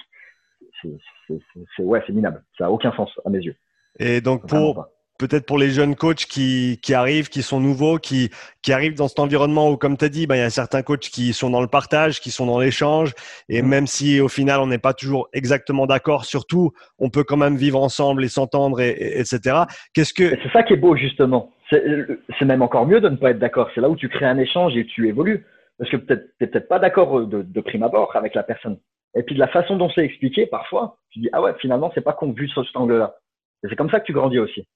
[0.83, 2.43] C'est ouais, minable.
[2.59, 3.57] Ça n'a aucun sens à mes yeux.
[3.99, 4.87] Et donc, pour,
[5.21, 8.31] peut-être pour les jeunes coachs qui, qui, arrivent, qui sont nouveaux, qui,
[8.63, 10.83] qui arrivent dans cet environnement où, comme tu as dit, ben, il y a certains
[10.83, 13.13] coachs qui sont dans le partage, qui sont dans l'échange.
[13.49, 13.69] Et mmh.
[13.69, 17.57] même si au final, on n'est pas toujours exactement d'accord, surtout, on peut quand même
[17.57, 19.65] vivre ensemble et s'entendre, et, etc.
[19.95, 20.31] Qu'est-ce que.
[20.43, 21.53] C'est ça qui est beau, justement.
[21.71, 23.71] C'est même encore mieux de ne pas être d'accord.
[23.75, 25.45] C'est là où tu crées un échange et tu évolues.
[25.79, 28.79] Parce que peut-être, tu n'es peut-être pas d'accord de, de, prime abord avec la personne.
[29.17, 32.01] Et puis de la façon dont c'est expliqué, parfois, tu dis, ah ouais, finalement, c'est
[32.01, 33.17] pas con vu sur cet angle-là.
[33.65, 34.67] Et c'est comme ça que tu grandis aussi.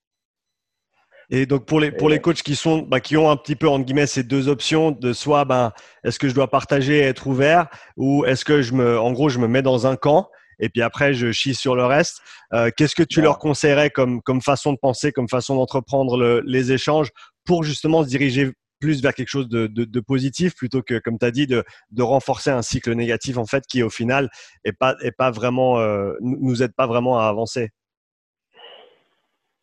[1.31, 3.67] Et donc pour les pour les coachs qui sont bah, qui ont un petit peu
[3.67, 5.73] entre guillemets ces deux options de soit ben
[6.05, 9.31] est-ce que je dois partager et être ouvert ou est-ce que je me en gros
[9.31, 10.29] je me mets dans un camp
[10.59, 12.21] et puis après je chie sur le reste.
[12.53, 16.73] Euh, qu'est-ce que tu leur conseillerais comme comme façon de penser, comme façon d'entreprendre les
[16.73, 17.09] échanges
[17.47, 18.53] pour justement se diriger
[18.85, 21.65] plus vers quelque chose de, positif plutôt que comme tu as dit de,
[21.99, 24.29] renforcer un cycle négatif en fait qui au final
[24.65, 27.71] est pas est pas vraiment euh, nous aide pas vraiment à avancer.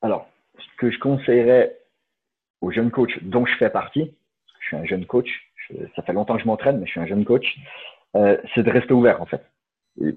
[0.02, 0.28] Alors
[0.80, 1.78] que je conseillerais
[2.62, 4.16] aux jeunes coachs dont je fais partie,
[4.62, 5.30] je suis un jeune coach,
[5.96, 7.46] ça fait longtemps que je m'entraîne, mais je suis un jeune coach,
[8.16, 9.44] euh, c'est de rester ouvert en fait.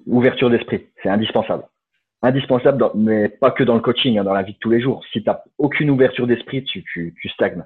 [0.07, 1.65] Ouverture d'esprit, c'est indispensable.
[2.23, 5.03] Indispensable, mais pas que dans le coaching, hein, dans la vie de tous les jours.
[5.11, 7.63] Si tu n'as aucune ouverture d'esprit, tu, tu, tu, stagnes,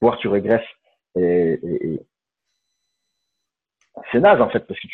[0.00, 0.66] voire tu régresses.
[1.16, 1.60] Et,
[4.12, 4.86] c'est naze en fait, parce que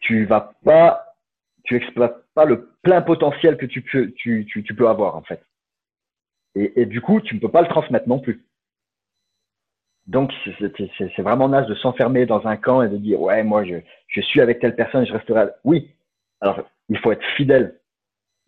[0.00, 1.14] tu, vas pas,
[1.64, 5.42] tu exploites pas le plein potentiel que tu peux, avoir en fait.
[6.54, 8.44] Et, du coup, tu ne peux pas le transmettre non plus.
[10.06, 14.20] Donc, c'est vraiment naze de s'enfermer dans un camp et de dire, ouais, moi, je,
[14.20, 15.48] suis avec telle personne, je resterai.
[15.64, 15.90] Oui,
[16.40, 17.78] alors, il faut être fidèle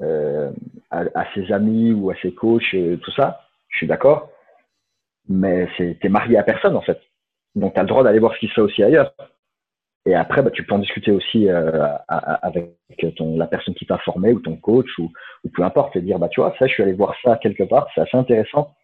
[0.01, 0.53] euh,
[0.91, 3.43] à, ses amis ou à ses coachs, euh, tout ça.
[3.69, 4.31] Je suis d'accord.
[5.29, 7.01] Mais tu es marié à personne, en fait.
[7.55, 9.15] Donc, tu as le droit d'aller voir ce qui se fait aussi ailleurs.
[10.07, 12.77] Et après, bah, tu peux en discuter aussi euh, avec
[13.17, 15.13] ton, la personne qui t'a formé ou ton coach ou,
[15.45, 17.65] ou, peu importe et dire, bah, tu vois, ça, je suis allé voir ça quelque
[17.65, 18.75] part, c'est assez intéressant.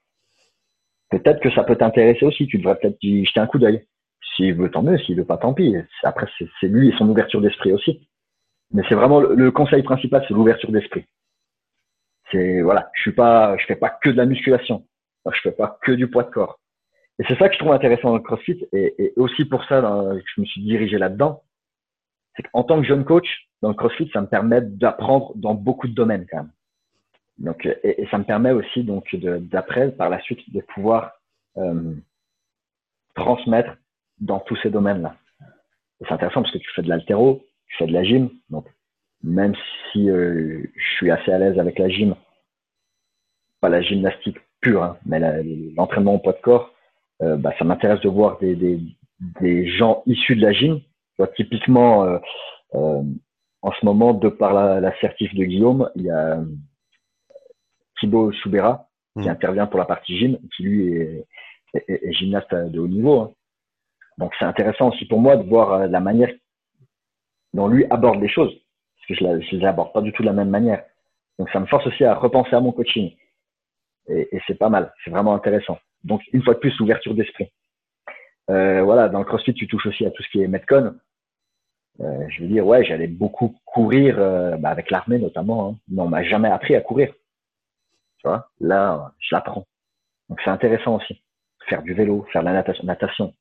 [1.11, 2.47] Peut-être que ça peut t'intéresser aussi.
[2.47, 3.87] Tu devrais peut-être y jeter un coup d'œil.
[4.37, 4.99] S'il veut, tant mieux.
[4.99, 5.77] S'il veut pas, tant pis.
[6.03, 6.27] Après,
[6.61, 8.09] c'est lui et son ouverture d'esprit aussi.
[8.73, 11.05] Mais c'est vraiment le, conseil principal, c'est l'ouverture d'esprit.
[12.33, 14.85] C'est voilà, je suis je fais pas que de la musculation.
[15.33, 16.59] Je fais pas que du poids de corps.
[17.19, 20.21] Et c'est ça que je trouve intéressant dans le CrossFit et, aussi pour ça que
[20.35, 21.43] je me suis dirigé là-dedans.
[22.37, 25.87] C'est qu'en tant que jeune coach, dans le CrossFit, ça me permet d'apprendre dans beaucoup
[25.87, 26.53] de domaines quand même.
[27.39, 31.13] Donc, et, ça me permet aussi donc d'après, par la suite, de pouvoir
[31.57, 31.95] euh,
[33.15, 33.77] transmettre
[34.21, 35.17] dans tous ces domaines-là.
[36.01, 38.31] C'est intéressant parce que tu fais de l'altéro, tu fais de la gym.
[38.51, 38.67] Donc,
[39.23, 39.55] même
[39.93, 42.15] si euh, je suis assez à l'aise avec la gym,
[43.61, 45.21] pas la gymnastique pure, hein, mais
[45.77, 46.73] l'entraînement au poids de corps,
[47.23, 48.81] euh, bah, ça m'intéresse de voir des, des,
[49.41, 50.81] des, gens issus de la gym.
[51.37, 52.19] typiquement, euh,
[52.75, 53.03] euh,
[53.63, 56.41] en ce moment, de par la, la de Guillaume, il y a
[58.01, 59.31] Thibaut Soubera qui mmh.
[59.31, 61.27] intervient pour la partie gym, qui lui est,
[61.75, 63.21] est, gymnaste de haut niveau.
[63.21, 63.33] Hein.
[64.19, 66.33] Donc c'est intéressant aussi pour moi de voir la manière
[67.53, 70.27] dont lui aborde les choses, parce que je ne les aborde pas du tout de
[70.27, 70.83] la même manière.
[71.39, 73.13] Donc ça me force aussi à repenser à mon coaching.
[74.09, 75.79] Et, et c'est pas mal, c'est vraiment intéressant.
[76.05, 77.51] Donc, une fois de plus, l'ouverture d'esprit.
[78.51, 80.95] Euh, voilà, dans le CrossFit, tu touches aussi à tout ce qui est Metcon.
[82.01, 86.03] Euh, je veux dire, ouais, j'allais beaucoup courir euh, bah, avec l'armée notamment, hein, mais
[86.03, 87.13] on m'a jamais appris à courir.
[88.19, 89.67] Tu vois, là, je l'apprends.
[90.29, 91.23] Donc c'est intéressant aussi.
[91.69, 92.85] Faire du vélo, faire de la natation.
[92.85, 93.33] Natation.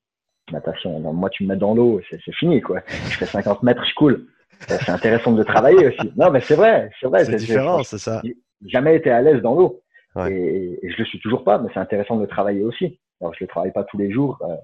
[0.52, 1.00] Natation.
[1.00, 2.82] moi, tu me mets dans l'eau, c'est fini, quoi.
[2.88, 4.28] Je fais 50 mètres, je coule.
[4.60, 6.12] C'est intéressant de travailler aussi.
[6.16, 7.26] Non, mais c'est vrai, c'est vrai.
[7.26, 8.22] C'est différent, c'est ça.
[8.66, 9.83] Jamais été à l'aise dans l'eau.
[10.28, 13.00] Et, je le suis toujours pas, mais c'est intéressant de le travailler aussi.
[13.22, 14.56] Alors, je le travaille pas tous les jours, euh,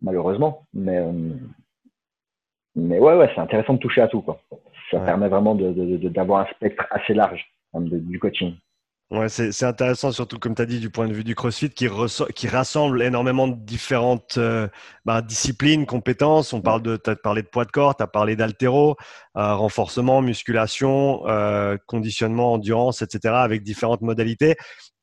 [0.00, 1.34] malheureusement, mais euh,
[2.74, 4.40] mais ouais, ouais, c'est intéressant de toucher à tout, quoi.
[4.90, 7.44] Ça permet vraiment d'avoir de, un spectre assez large
[7.74, 8.56] du coaching.
[9.12, 11.86] Ouais, c'est intéressant, surtout comme tu as dit, du point de vue du CrossFit, qui,
[12.34, 14.68] qui rassemble énormément de différentes euh,
[15.04, 16.54] bah, disciplines, compétences.
[16.54, 18.96] On parle de, as parlé de poids de corps, tu as parlé d'altéro,
[19.36, 24.56] euh, renforcement, musculation, euh, conditionnement, endurance, etc., avec différentes modalités.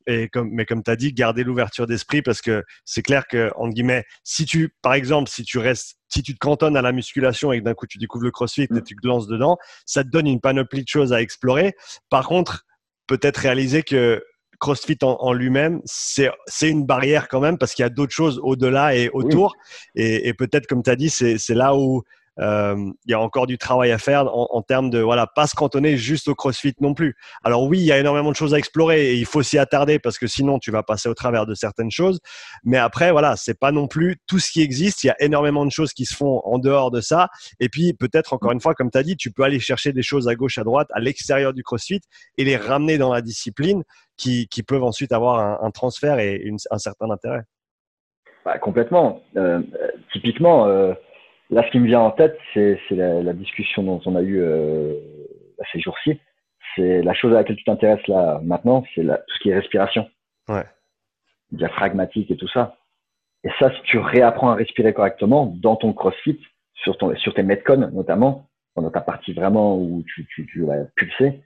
[0.08, 3.52] Et comme, mais comme tu as dit, garder l'ouverture d'esprit parce que c'est clair que,
[3.54, 6.90] entre guillemets, si tu, par exemple, si tu restes, si tu te cantonnes à la
[6.90, 9.56] musculation et que d'un coup tu découvres le CrossFit et tu te lances dedans,
[9.86, 11.74] ça te donne une panoplie de choses à explorer.
[12.08, 12.64] Par contre,
[13.10, 14.22] peut-être réaliser que
[14.60, 16.30] CrossFit en, lui-même, c'est
[16.62, 19.56] une barrière quand même parce qu'il y a d'autres choses au-delà et autour.
[19.96, 22.04] Et, peut-être, comme tu as dit, c'est là où
[22.38, 25.96] il y a encore du travail à faire en, termes de voilà pas se cantonner
[25.96, 27.16] juste au CrossFit non plus.
[27.44, 29.98] Alors oui, il y a énormément de choses à explorer et il faut s'y attarder
[29.98, 32.20] parce que sinon tu vas passer au travers de certaines choses.
[32.64, 35.04] Mais après voilà, c'est pas non plus tout ce qui existe.
[35.04, 37.28] Il y a énormément de choses qui se font en dehors de ça.
[37.58, 40.02] Et puis peut-être encore une fois, comme tu as dit, tu peux aller chercher des
[40.02, 42.00] choses à gauche, à droite, à l'extérieur du CrossFit
[42.38, 43.82] et les ramener dans la discipline
[44.16, 47.42] qui, qui peuvent ensuite avoir un, transfert et un certain intérêt.
[48.44, 49.22] Bah, complètement.
[49.36, 49.60] Euh,
[50.12, 50.66] typiquement.
[50.66, 50.94] Euh
[51.50, 54.94] Là, ce qui me vient en tête, c'est la, discussion dont on a eu euh,
[55.72, 56.20] ces jours-ci.
[56.76, 60.08] C'est la chose à laquelle tu t'intéresses là maintenant, c'est tout ce qui est respiration.
[60.48, 60.64] Ouais.
[61.50, 62.76] Diaphragmatique et tout ça.
[63.42, 66.40] Et ça, si tu réapprends à respirer correctement dans ton crossfit,
[66.74, 68.46] sur, ton, sur tes metcon notamment,
[68.76, 71.42] dans ta partie vraiment où tu, tu, tu vas pulser,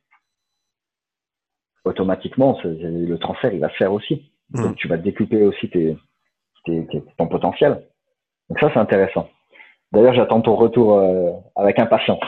[1.85, 4.31] automatiquement, le transfert, il va se faire aussi.
[4.51, 4.63] Mmh.
[4.63, 5.97] Donc, tu vas découper aussi tes,
[6.65, 6.87] tes,
[7.17, 7.83] ton potentiel.
[8.49, 9.29] Donc ça, c'est intéressant.
[9.93, 12.21] D'ailleurs, j'attends ton retour euh, avec impatience.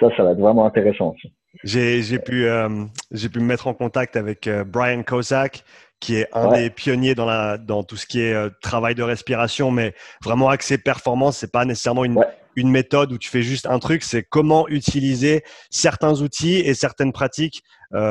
[0.00, 1.32] Ça, ça va être vraiment intéressant aussi.
[1.62, 2.68] J'ai pu, euh,
[3.12, 5.64] pu me mettre en contact avec euh, Brian Kozak,
[6.00, 9.70] qui est un des pionniers dans, la, dans tout ce qui est travail de respiration,
[9.70, 11.38] mais vraiment axé performance.
[11.38, 12.20] C'est pas nécessairement une,
[12.56, 17.12] une méthode où tu fais juste un truc, c'est comment utiliser certains outils et certaines
[17.12, 17.62] pratiques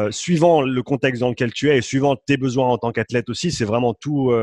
[0.10, 3.51] suivant le contexte dans lequel tu es et suivant tes besoins en tant qu'athlète aussi.
[3.51, 4.34] C'est vraiment tout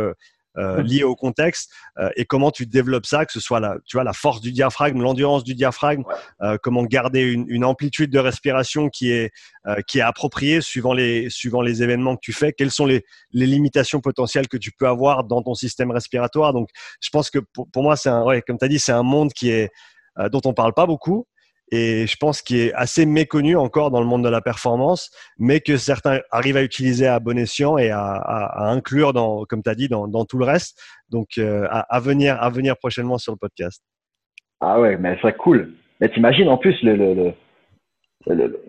[0.56, 3.96] euh, lié au contexte euh, et comment tu développes ça, que ce soit la, tu
[3.96, 6.02] vois, la force du diaphragme, l'endurance du diaphragme,
[6.42, 9.30] euh, comment garder une, une, amplitude de respiration qui est,
[9.86, 13.46] qui est appropriée suivant les, suivant les événements que tu fais, quelles sont les, les
[13.46, 16.52] limitations potentielles que tu peux avoir dans ton système respiratoire?
[16.52, 16.68] Donc,
[17.00, 19.04] je pense que pour, pour moi, c'est un, ouais, comme tu as dit, c'est un
[19.04, 19.70] monde qui est,
[20.32, 21.26] dont on parle pas beaucoup
[21.70, 25.60] et je pense qu'il est assez méconnu encore dans le monde de la performance, mais
[25.60, 29.74] que certains arrivent à utiliser à bon escient et à, inclure, dans, comme tu as
[29.74, 30.80] dit, dans, tout le reste.
[31.10, 33.82] Donc, euh, à, à, venir, à venir prochainement sur le podcast.
[34.60, 35.74] Ah ouais, mais c'est cool.
[36.00, 37.14] Mais t'imagines en plus le, le,
[38.26, 38.62] le, le,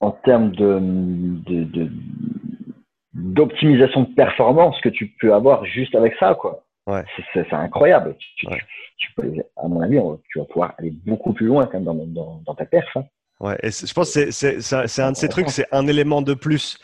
[0.00, 1.90] en termes de, de,
[3.12, 6.65] d'optimisation de performance que tu peux avoir juste avec ça, quoi.
[6.86, 7.04] Ouais.
[7.32, 8.16] C'est incroyable.
[8.18, 8.46] Tu,
[8.98, 9.98] tu, peux, à mon avis,
[10.30, 12.88] tu vas pouvoir aller beaucoup plus loin quand même dans, dans, dans ta perf.
[12.96, 13.04] Hein.
[13.40, 16.78] Ouais, et je pense que c'est un de ces trucs, c'est un élément de plus.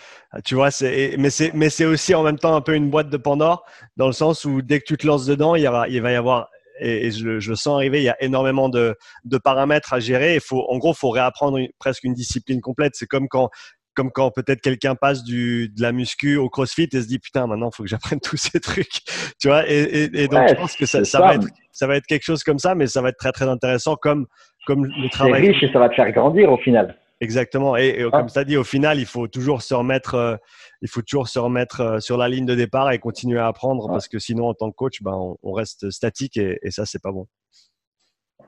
[0.45, 3.17] Tu vois, mais c'est mais c'est aussi en même temps un peu une boîte de
[3.17, 3.65] Pandore
[3.97, 6.13] dans le sens où dès que tu te lances dedans, il, y aura, il va
[6.13, 6.49] y avoir
[6.81, 10.35] et, je, je, le sens arriver, il y a énormément de, de paramètres à gérer.
[10.35, 12.93] Il faut, en gros, faut réapprendre presque une discipline complète.
[12.97, 13.51] C'est comme quand
[13.95, 17.47] comme quand peut-être quelqu'un passe du, de la muscu au crossfit et se dit putain
[17.47, 19.01] maintenant il faut que j'apprenne tous ces trucs.
[19.41, 22.07] Tu vois et, et, donc je pense que ça, ça, va être, ça va être
[22.07, 24.27] quelque chose comme ça mais ça va être très très intéressant comme
[24.67, 26.97] comme le travail c'est riche et ça va te faire grandir au final.
[27.21, 30.37] Exactement et, comme tu as dit au final il faut toujours se remettre euh,
[30.83, 33.89] il faut toujours se remettre euh, sur la ligne de départ et continuer à apprendre
[33.89, 37.13] parce que sinon en tant que coach ben, on, reste statique et, ça c'est pas
[37.13, 37.27] bon.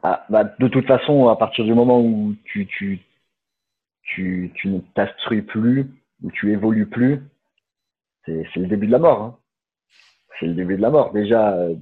[0.02, 3.00] Ah, bah, de toute façon à partir du moment où tu, tu
[4.04, 5.90] tu, tu ne t'instruis plus
[6.22, 7.20] ou tu évolues plus,
[8.24, 9.22] c'est le début de la mort.
[9.22, 9.38] Hein.
[10.38, 11.12] C'est le début de la mort.
[11.12, 11.74] Déjà, euh,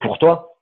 [0.00, 0.54] pour toi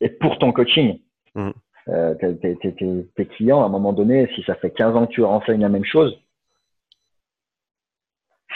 [0.00, 1.00] et pour ton coaching.
[1.34, 1.50] Mmh.
[1.88, 2.74] Euh, tes, tes,
[3.16, 5.60] tes, clients, à un moment donné, si ça fait 15 ans que tu leur enseignes
[5.60, 6.16] la même chose,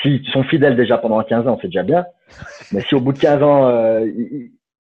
[0.03, 2.07] s'ils sont fidèles déjà pendant 15 ans, c'est déjà bien.
[2.73, 4.07] Mais si au bout de 15 ans, euh,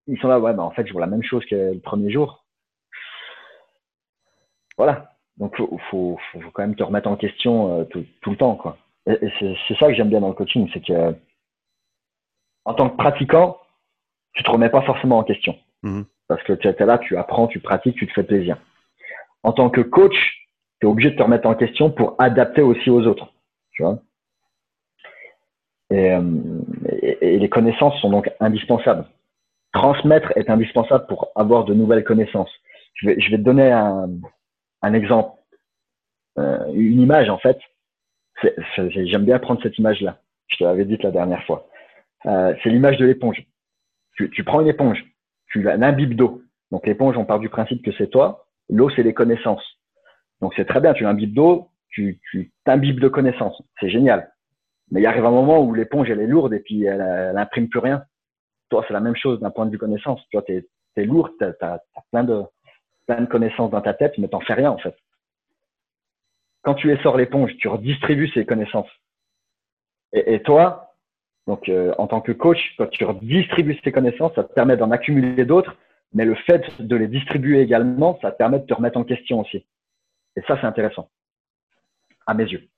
[0.06, 2.10] ils, sont là, ouais, bah en fait, je vois la même chose que le premier
[2.10, 2.44] jour.
[4.76, 5.11] Voilà.
[5.38, 8.54] Donc, faut, faut, faut, quand même te remettre en question euh, tout, tout, le temps,
[8.54, 8.76] quoi.
[9.06, 11.14] Et, c'est ça que j'aime bien dans le coaching, c'est que
[12.64, 13.58] en tant que pratiquant,
[14.34, 15.56] tu te remets pas forcément en question.
[15.82, 16.04] Mhm.
[16.28, 18.56] Parce que tu es là, tu apprends, tu pratiques, tu te fais plaisir.
[19.42, 20.46] En tant que coach,
[20.80, 23.32] tu es obligé de te remettre en question pour adapter aussi aux autres.
[23.72, 23.98] Tu vois
[25.90, 26.22] et, euh,
[26.88, 29.04] et, et, les connaissances sont donc indispensables.
[29.72, 32.50] Transmettre est indispensable pour avoir de nouvelles connaissances.
[32.94, 34.08] Je vais, je vais te donner un,
[34.82, 35.38] un exemple,
[36.38, 37.58] euh, une image en fait.
[38.76, 40.18] J'aime bien prendre cette image-là.
[40.48, 41.68] Je te l'avais dit la dernière fois.
[42.26, 43.42] Euh, c'est l'image de l'éponge.
[44.16, 45.02] Tu, tu, prends une éponge,
[45.46, 46.42] tu l'imbibes d'eau.
[46.70, 48.46] Donc l'éponge, on part du principe que c'est toi.
[48.68, 49.64] L'eau, c'est les connaissances.
[50.40, 52.20] Donc c'est très bien, tu l'imbibes d'eau, tu
[52.64, 53.62] t'imbibes de connaissances.
[53.80, 54.32] C'est génial.
[54.90, 57.68] Mais il arrive un moment où l'éponge, elle est lourde et puis elle, elle imprime
[57.68, 58.04] plus rien.
[58.68, 60.20] Toi, c'est la même chose d'un point de vue connaissance.
[60.30, 60.66] Toi, tu es,
[60.96, 61.80] es, lourd, tu as, as,
[62.10, 62.42] plein de,
[63.12, 64.96] plein de connaissances dans ta tête, mais t'en fais rien en fait.
[66.62, 68.90] Quand tu essores l'éponge, tu redistribues ces connaissances.
[70.12, 70.94] Et, toi,
[71.46, 74.90] donc euh, en tant que coach, quand tu redistribues ces connaissances, ça te permet d'en
[74.90, 75.74] accumuler d'autres,
[76.12, 79.40] mais le fait de les distribuer également, ça te permet de te remettre en question
[79.40, 79.66] aussi.
[80.36, 81.08] Et ça, c'est intéressant,
[82.26, 82.68] à mes yeux.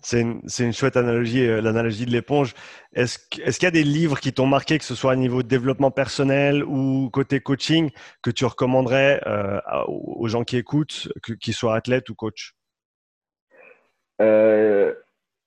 [0.00, 2.54] C'est une, chouette analogie, euh, l'analogie de l'éponge.
[2.92, 5.48] Est-ce qu'il y a des livres qui t'ont marqué, que ce soit au niveau de
[5.48, 7.90] développement personnel ou côté coaching,
[8.22, 11.08] que tu recommanderais euh, aux gens qui écoutent,
[11.40, 12.54] qu'ils soient athlètes ou coach?
[14.20, 14.94] Euh,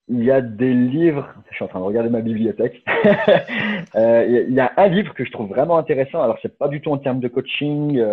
[0.09, 2.83] Il y a des livres, je suis en train de regarder ma bibliothèque.
[3.95, 6.21] il y a un livre que je trouve vraiment intéressant.
[6.21, 8.03] Alors, c'est pas du tout en termes de coaching,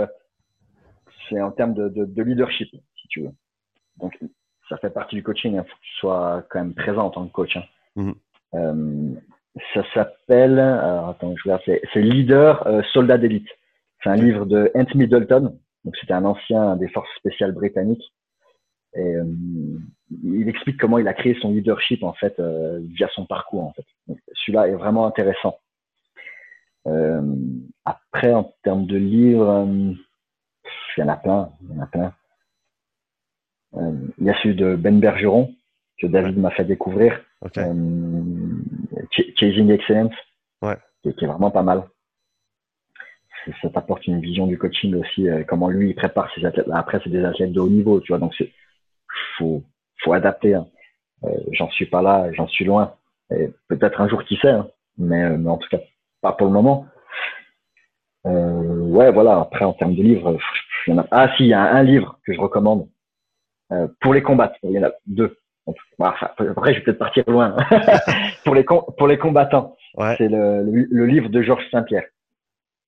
[1.29, 3.33] c'est en termes de, de leadership, si tu veux.
[3.97, 4.17] Donc,
[4.69, 5.55] ça fait partie du coaching.
[5.55, 5.65] Il hein.
[5.65, 7.57] faut que tu sois quand même présent en tant que coach.
[7.57, 7.65] Hein.
[7.97, 8.15] Mhm.
[8.55, 9.15] Euh,
[9.75, 13.49] ça s'appelle, attends, je regarde, c'est Leader euh, Soldat d'élite.
[14.03, 15.59] C'est un livre de Ant Middleton.
[15.85, 18.13] Donc c'était un ancien des forces spéciales britanniques.
[18.95, 19.25] Et euh,
[20.23, 23.85] il explique comment il a créé son leadership en fait via son parcours en fait.
[24.35, 25.59] Celui-là est vraiment intéressant.
[27.85, 29.69] après, en termes de livres,
[30.97, 32.15] il y en a plein, il y en a plein.
[33.75, 35.55] Euh, il y a celui de Ben Bergeron
[36.01, 37.21] que David m'a fait découvrir.
[37.57, 37.75] Euh,
[39.37, 40.15] Chasing Excellence,
[41.03, 41.85] qui, est vraiment pas mal.
[43.63, 46.69] Ça t'apporte une vision du coaching aussi, euh, comment lui il prépare ses athlètes.
[46.73, 48.53] Après, c'est des athlètes de haut niveau, tu vois, donc c'est
[49.39, 49.63] faut
[50.03, 50.55] faut adapter.
[50.55, 50.67] Hein.
[51.53, 52.95] j'en suis pas là, j'en suis loin.
[53.69, 54.69] Peut-être un jour qui sait, hein.
[54.97, 55.81] mais, mais, en tout cas
[56.21, 56.87] pas pour le moment.
[58.25, 59.41] ouais, voilà.
[59.41, 60.39] Après, en termes de livres,
[61.11, 62.89] ah si, il y a un livre que je recommande
[63.73, 64.57] euh, pour les combattre.
[64.63, 65.37] Il y en a deux.
[65.99, 67.55] Enfin, après, je vais peut-être partir loin.
[68.45, 69.77] pour, les pour les combattants,
[70.17, 72.07] c'est le, le, livre de Georges Saint-Pierre.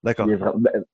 [0.02, 0.26] D'accord.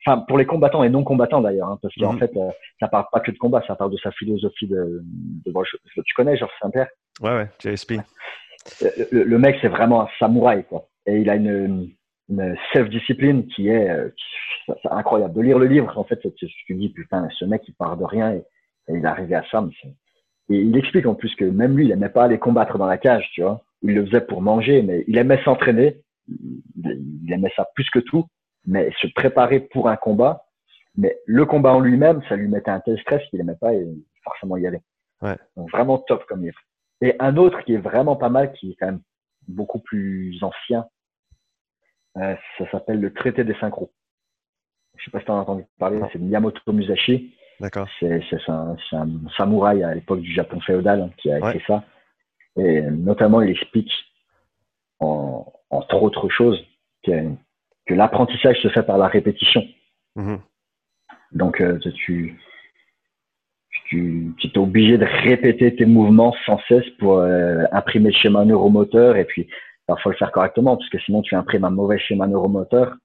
[0.05, 2.19] Enfin, pour les combattants et non combattants d'ailleurs, hein, parce qu'en mhm.
[2.19, 5.05] fait, euh, ça parle pas que de combat, ça parle de sa philosophie de.
[5.45, 5.53] de,
[6.05, 6.89] tu connais Georges Saint-Pierre?
[7.21, 7.93] Ouais, ouais, JSP.
[8.81, 10.89] Le, le, le mec, c'est vraiment un samouraï, quoi.
[11.07, 11.91] Et il a une,
[12.29, 14.09] une self-discipline qui est, euh,
[14.91, 15.35] incroyable.
[15.35, 18.05] De lire le livre, en fait, tu te dis, putain, ce mec, il part de
[18.05, 18.43] rien et
[18.89, 19.65] et il arrivé à ça.
[20.49, 22.99] Et il explique en plus que même lui, il aimait pas aller combattre dans la
[22.99, 23.63] cage, tu vois.
[23.83, 26.03] Il le faisait pour manger, mais il aimait s'entraîner.
[26.29, 28.27] Il aimait ça plus que tout,
[28.67, 30.45] mais se préparer pour un combat.
[30.97, 33.87] Mais le combat en lui-même, ça lui mettait un tel stress qu'il aimait pas et
[34.25, 34.81] forcément y aller.
[35.21, 35.37] Ouais.
[35.57, 36.59] Donc vraiment top comme livre.
[37.01, 39.03] Et un autre qui est vraiment pas mal, qui est quand même
[39.49, 40.87] beaucoup plus ancien,
[42.17, 43.93] euh, ça s'appelle le traité des synchros.
[44.97, 47.35] Je sais pas si tu en as entendu parler, c'est Miyamoto Musashi.
[47.61, 47.89] D'accord.
[48.01, 51.85] C'est un, un, samouraï à l'époque du Japon féodal hein, qui a écrit ça.
[52.57, 53.91] Et notamment, il explique,
[55.01, 56.63] en, entre autres choses,
[57.05, 57.31] que,
[57.87, 59.63] que l'apprentissage se fait par la répétition.
[60.17, 60.41] Mhm.
[61.33, 62.39] Donc, euh, tu,
[63.89, 68.45] tu, tu es obligé de répéter tes mouvements sans cesse pour euh, imprimer le schéma
[68.45, 69.49] neuromoteur et puis
[69.87, 72.97] parfois le faire correctement parce que sinon tu imprimes un mauvais schéma neuromoteur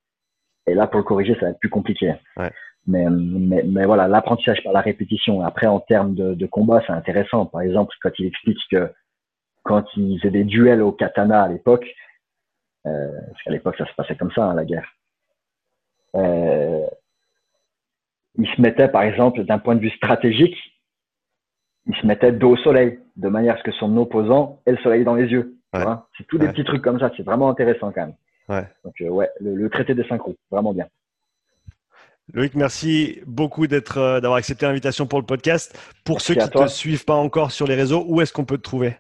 [0.68, 2.14] et là pour le corriger ça va être plus compliqué.
[2.38, 2.52] Ouais.
[2.88, 5.42] Mais, mais, mais voilà, l'apprentissage par la répétition.
[5.44, 7.46] Après, en termes de, de combat, c'est intéressant.
[7.46, 8.92] Par exemple, quand il explique que
[9.64, 11.86] quand ils faisaient des duels au katana à l'époque,
[12.88, 14.88] euh, parce qu'à l'époque, ça se passait comme ça, hein, la guerre.
[16.16, 16.88] Euh,
[18.36, 20.58] il se mettait, par exemple, d'un point de vue stratégique,
[21.88, 24.78] il se mettait dos au soleil, de manière à ce que son opposant ait le
[24.78, 25.56] soleil dans les yeux.
[26.18, 27.12] C'est tous des petits trucs comme ça.
[27.16, 28.16] C'est vraiment intéressant quand même.
[28.50, 28.68] Ouais.
[28.84, 30.88] Donc, euh, ouais, le, le, traité des synchros, vraiment bien.
[32.34, 35.78] Loïc, merci beaucoup d'être, euh, d'avoir accepté l'invitation pour le podcast.
[36.06, 38.58] Pour ceux qui ne te suivent pas encore sur les réseaux, où est-ce qu'on peut
[38.58, 38.96] te trouver?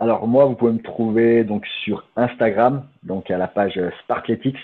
[0.00, 4.56] Alors moi, vous pouvez me trouver donc sur Instagram, donc à la page Sparkletics,